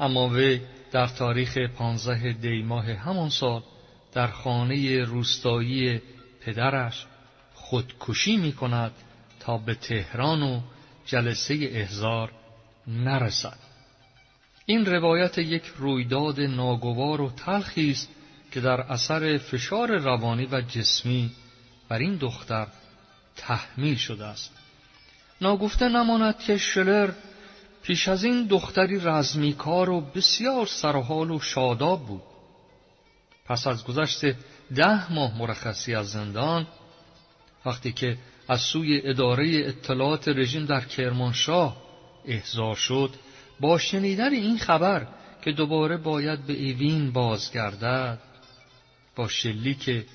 اما 0.00 0.28
وی 0.28 0.60
در 0.92 1.06
تاریخ 1.06 1.58
15 1.58 2.32
دیماه 2.32 2.92
همان 2.92 3.28
سال 3.28 3.62
در 4.12 4.26
خانه 4.26 5.04
روستایی 5.04 6.00
پدرش 6.40 7.06
خودکشی 7.54 8.36
می 8.36 8.52
کند 8.52 8.92
تا 9.40 9.58
به 9.58 9.74
تهران 9.74 10.42
و 10.42 10.60
جلسه 11.06 11.58
احزار 11.72 12.32
نرسد. 12.86 13.58
این 14.66 14.86
روایت 14.86 15.38
یک 15.38 15.64
رویداد 15.76 16.40
ناگوار 16.40 17.20
و 17.20 17.30
تلخی 17.30 17.90
است 17.90 18.08
که 18.52 18.60
در 18.60 18.80
اثر 18.80 19.38
فشار 19.38 19.98
روانی 19.98 20.46
و 20.46 20.60
جسمی 20.60 21.30
بر 21.88 21.98
این 21.98 22.16
دختر 22.16 22.66
تحمیل 23.36 23.96
شده 23.96 24.26
است. 24.26 24.56
ناگفته 25.40 25.88
نماند 25.88 26.38
که 26.38 26.56
شلر 26.56 27.10
پیش 27.82 28.08
از 28.08 28.24
این 28.24 28.46
دختری 28.46 29.00
رزمیکار 29.00 29.90
و 29.90 30.00
بسیار 30.00 30.66
سرحال 30.66 31.30
و 31.30 31.40
شاداب 31.40 32.06
بود. 32.06 32.22
پس 33.46 33.66
از 33.66 33.84
گذشت 33.84 34.24
ده 34.74 35.12
ماه 35.12 35.38
مرخصی 35.38 35.94
از 35.94 36.10
زندان 36.10 36.66
وقتی 37.66 37.92
که 37.92 38.16
از 38.48 38.60
سوی 38.60 39.00
اداره 39.04 39.62
اطلاعات 39.66 40.28
رژیم 40.28 40.66
در 40.66 40.80
کرمانشاه 40.80 41.76
احضار 42.24 42.74
شد 42.74 43.10
با 43.60 43.78
شنیدن 43.78 44.32
این 44.32 44.58
خبر 44.58 45.06
که 45.44 45.52
دوباره 45.52 45.96
باید 45.96 46.46
به 46.46 46.52
ایوین 46.52 47.12
بازگردد 47.12 48.18
با 49.16 49.28
شلیک 49.28 50.06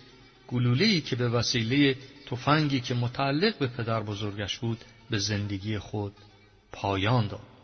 گلوله‌ای 0.48 1.02
که 1.02 1.16
به 1.16 1.30
وسیله 1.30 1.96
تفنگی 2.30 2.80
که 2.80 2.94
متعلق 2.94 3.58
به 3.58 3.68
پدر 3.68 4.00
بزرگش 4.00 4.58
بود 4.58 4.78
به 5.10 5.18
زندگی 5.18 5.80
خود 5.80 6.14
پایان 6.72 7.28
داد. 7.28 7.55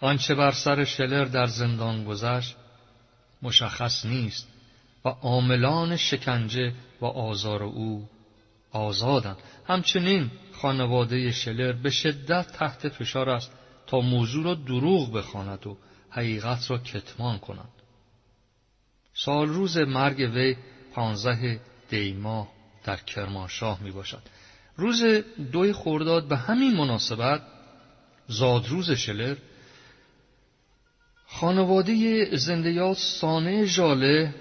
آنچه 0.00 0.34
بر 0.34 0.50
سر 0.50 0.84
شلر 0.84 1.24
در 1.24 1.46
زندان 1.46 2.04
گذشت 2.04 2.56
مشخص 3.42 4.06
نیست 4.06 4.48
و 5.04 5.08
عاملان 5.08 5.96
شکنجه 5.96 6.72
و 7.00 7.04
آزار 7.04 7.62
او 7.62 8.08
آزادند. 8.72 9.36
همچنین 9.66 10.30
خانواده 10.52 11.32
شلر 11.32 11.72
به 11.72 11.90
شدت 11.90 12.52
تحت 12.52 12.88
فشار 12.88 13.30
است 13.30 13.52
تا 13.86 14.00
موضوع 14.00 14.44
را 14.44 14.54
دروغ 14.54 15.12
بخواند 15.12 15.66
و 15.66 15.76
حقیقت 16.10 16.70
را 16.70 16.78
کتمان 16.78 17.38
کند. 17.38 17.68
سال 19.14 19.48
روز 19.48 19.78
مرگ 19.78 20.18
وی 20.34 20.56
پانزده 20.94 21.60
دیما 21.90 22.48
در 22.84 22.96
کرمانشاه 22.96 23.82
می 23.82 23.90
باشد 23.90 24.22
روز 24.76 25.02
دوی 25.52 25.72
خورداد 25.72 26.28
به 26.28 26.36
همین 26.36 26.76
مناسبت 26.76 27.42
زادروز 28.28 28.90
شلر 28.90 29.36
خانواده 31.30 32.24
زندیات 32.36 32.96
سانه 32.96 33.64
ژاله 33.64 34.34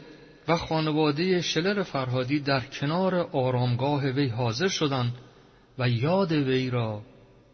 و 0.48 0.58
خانواده 0.58 1.42
شلر 1.42 1.84
فرهادی 1.84 2.40
در 2.40 2.60
کنار 2.60 3.16
آرامگاه 3.16 4.06
وی 4.06 4.28
حاضر 4.28 4.68
شدند 4.68 5.14
و 5.80 5.90
یاد 5.90 6.32
وی 6.32 6.70
را 6.70 7.02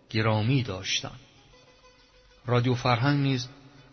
گرامی 0.10 0.64
داشتند. 0.64 1.20
رادیو 2.46 2.74
فرهنگ 2.74 3.20
نیز 3.20 3.48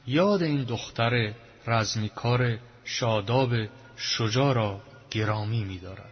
یاد 0.07 0.43
این 0.43 0.65
دختر 0.65 1.33
رزمیکار 1.67 2.59
شاداب 2.85 3.51
شجاع 3.97 4.55
را 4.55 4.81
گرامی 5.11 5.65
می‌دارد. 5.65 6.11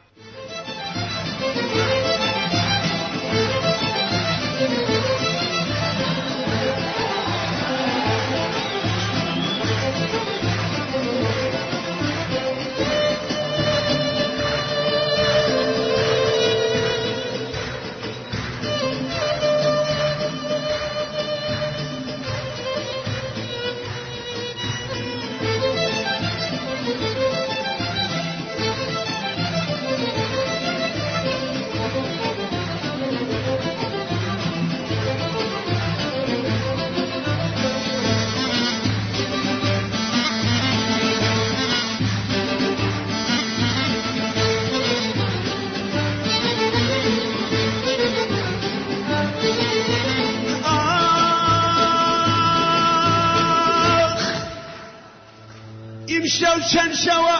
شو 56.38 56.54
شنشوة 56.72 57.36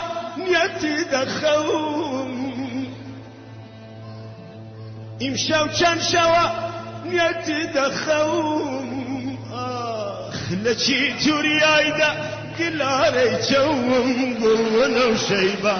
يتدخوم 0.55 2.32
يمشوا 5.20 5.72
شنشوة 5.72 6.44
يتدخوم 7.12 8.88
آخ 9.53 10.53
لشي 10.64 11.01
جوري 11.18 11.64
عيدا 11.64 12.11
قلاري 12.59 13.30
جوم. 13.51 13.88
قلونا 14.42 15.05
وشيبا 15.05 15.78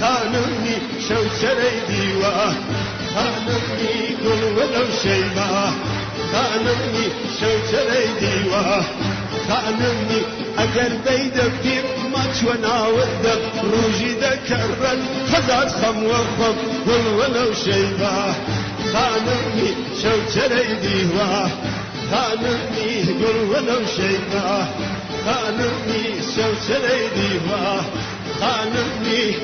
خانمني 0.00 0.76
شو 1.08 1.22
شري 1.40 1.74
ديوا. 1.88 2.38
خانمني 3.14 3.94
قلونا 4.24 4.82
شيبا. 5.02 5.52
خانمني 6.32 7.06
شو 7.40 7.52
شري 7.70 8.06
ديوا. 8.20 8.82
خانمني 9.48 10.20
أقر 10.58 10.92
بيدك 11.06 11.52
ما 12.14 12.24
شونا 12.40 12.86
ودك 12.86 13.42
روجي 13.72 14.12
ذكرا 14.12 14.92
خزات 15.32 15.72
خم 15.72 16.04
وخم 16.04 16.56
شو 16.86 17.54
شيبه 17.64 18.34
خانمي 18.92 19.70
شوتري 20.02 20.74
ديوة. 20.82 21.48
خانمي 22.10 23.02
قل 23.20 23.38
ولو 23.50 23.80
شيبه 23.96 24.66
شو 25.26 26.10
شوتري 26.34 27.00
ديوة. 27.16 27.82
خانمي 28.40 29.34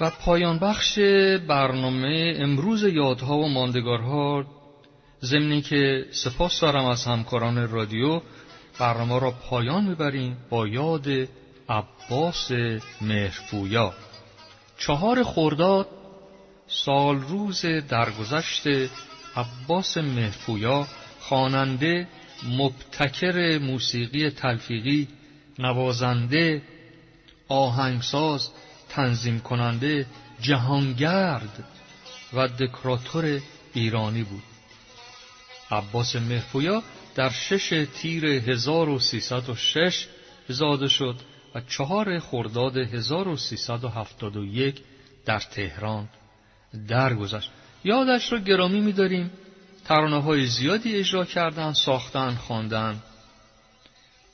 و 0.00 0.10
پایان 0.10 0.58
بخش 0.58 0.98
برنامه 1.48 2.34
امروز 2.38 2.82
یادها 2.82 3.38
و 3.38 3.48
ماندگارها 3.48 4.44
ضمنی 5.24 5.62
که 5.62 6.06
سپاس 6.10 6.60
دارم 6.60 6.84
از 6.84 7.04
همکاران 7.04 7.68
رادیو 7.68 8.20
برنامه 8.78 9.20
را 9.20 9.30
پایان 9.30 9.84
می‌بریم 9.84 10.36
با 10.50 10.66
یاد 10.66 11.06
عباس 11.68 12.52
مهرپویا. 13.00 13.94
چهار 14.78 15.22
خرداد 15.22 15.88
سال 16.68 17.20
روز 17.20 17.66
درگذشت 17.66 18.66
عباس 19.36 19.96
مهرپویا 19.96 20.86
خواننده 21.20 22.08
مبتکر 22.58 23.58
موسیقی 23.58 24.30
تلفیقی 24.30 25.08
نوازنده 25.58 26.62
آهنگساز 27.48 28.50
تنظیم 28.88 29.40
کننده 29.40 30.06
جهانگرد 30.40 31.64
و 32.32 32.48
دکراتور 32.48 33.40
ایرانی 33.74 34.22
بود. 34.22 34.42
عباس 35.70 36.16
مهپویا 36.16 36.82
در 37.14 37.30
شش 37.30 37.86
تیر 37.94 38.26
1306 38.26 40.06
زاده 40.48 40.88
شد 40.88 41.16
و 41.54 41.60
چهار 41.60 42.18
خرداد 42.18 42.76
1371 42.76 44.82
در 45.24 45.38
تهران 45.38 46.08
درگذشت. 46.88 47.50
یادش 47.84 48.32
را 48.32 48.38
گرامی 48.38 48.80
می‌داریم. 48.80 49.30
ترانه 49.84 50.22
های 50.22 50.46
زیادی 50.46 50.96
اجرا 50.96 51.24
کردن 51.24 51.72
ساختن 51.72 52.34
خواندن. 52.34 53.02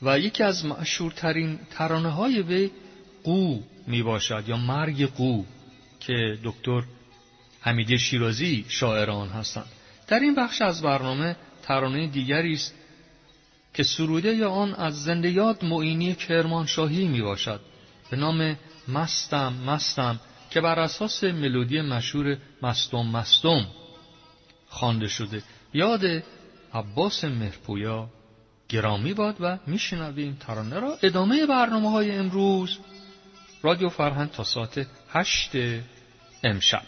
و 0.03 0.19
یکی 0.19 0.43
از 0.43 0.66
مشهورترین 0.66 1.59
ترانه 1.70 2.09
های 2.09 2.43
وی 2.43 2.70
قو 3.24 3.61
می 3.86 4.03
باشد 4.03 4.44
یا 4.47 4.57
مرگ 4.57 5.05
قو 5.05 5.44
که 6.01 6.39
دکتر 6.44 6.82
حمیدی 7.61 7.99
شیرازی 7.99 8.65
شاعران 8.69 9.28
هستند. 9.28 9.66
در 10.09 10.20
این 10.20 10.35
بخش 10.35 10.62
از 10.62 10.82
برنامه 10.82 11.36
ترانه 11.62 12.07
دیگری 12.07 12.53
است 12.53 12.74
که 13.74 13.82
سروده 13.82 14.35
یا 14.35 14.51
آن 14.51 14.74
از 14.74 15.03
زنده 15.03 15.31
یاد 15.31 15.65
معینی 15.65 16.15
کرمانشاهی 16.15 17.09
می 17.09 17.23
باشد 17.23 17.61
به 18.11 18.16
نام 18.16 18.57
مستم 18.89 19.53
مستم 19.66 20.20
که 20.51 20.61
بر 20.61 20.78
اساس 20.81 21.24
ملودی 21.24 21.81
مشهور 21.81 22.36
مستم 22.62 23.07
مستم 23.07 23.66
خوانده 24.69 25.09
شده. 25.09 25.43
یاد 25.74 26.23
عباس 26.74 27.24
مهرپویا 27.24 28.09
گرامی 28.69 29.15
باد 29.15 29.36
و 29.40 29.59
میشنویم 29.66 30.36
ترانه 30.40 30.78
را. 30.81 30.99
ادامه 31.03 31.47
برنامه 31.47 31.90
های 31.90 32.11
امروز 32.11 32.78
رادیو 33.62 33.89
فرهنگ 33.89 34.30
تا 34.30 34.44
ساعت 34.44 34.86
هشت 35.12 35.51
امشب. 36.44 36.82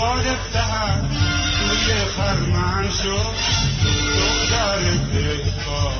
باد 0.00 0.24
سهر 0.52 1.00
روی 1.60 2.04
خرمن 2.16 2.90
شد. 3.02 3.34
دختر 4.16 4.80
دهقان 5.12 5.94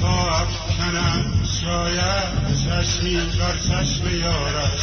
تا 0.00 0.36
افکنم 0.36 1.44
شاید 1.62 2.56
چشمی 2.64 3.16
بر 3.16 3.56
چشم 3.58 4.16
یارش. 4.16 4.80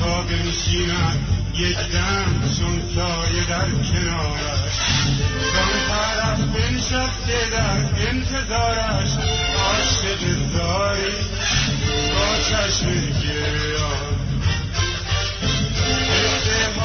تا 0.00 0.22
بنشینم 0.22 1.26
یک 1.54 1.76
دم 1.76 2.40
چون 2.58 2.82
سایه 2.94 3.44
در 3.48 3.70
کنارش. 3.70 4.74
زن 5.52 5.88
طرف 5.88 6.40
بنشسته 6.40 7.50
در 7.50 8.08
انتظارش. 8.08 9.10
عاشق 9.58 10.20
زاری 10.52 11.12
با 12.14 12.38
چشم 12.50 12.86
گریان 13.22 14.19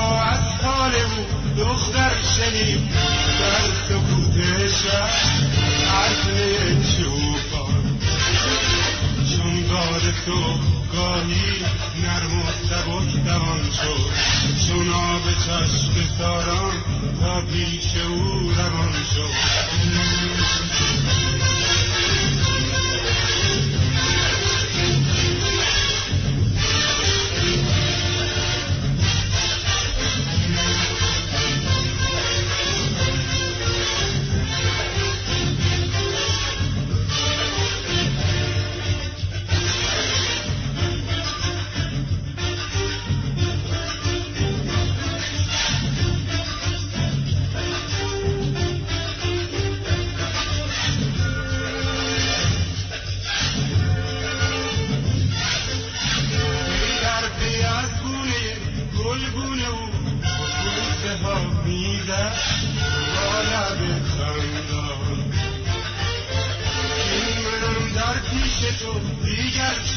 اطفال 0.06 0.92
مو 0.92 1.24
دختر 1.64 2.12
شنیم 2.36 2.90
در 3.40 3.68
سکوتشم 3.90 5.10
عقل 5.94 6.38
چوبان 6.98 8.00
چون 9.30 9.68
باد 9.68 10.14
تو 10.26 10.60
گاهی 10.96 11.66
نرم 12.04 12.40
و 12.40 12.46
سبک 12.70 13.24
دوان 13.26 13.64
شد. 13.72 14.02
چون 14.68 14.90
آب 14.90 15.22
چشم 15.46 15.96
ساران 16.18 16.74
تا 17.22 17.42
پیش 17.42 17.96
او 18.08 18.52
روان 18.52 18.94
شد. 19.14 19.34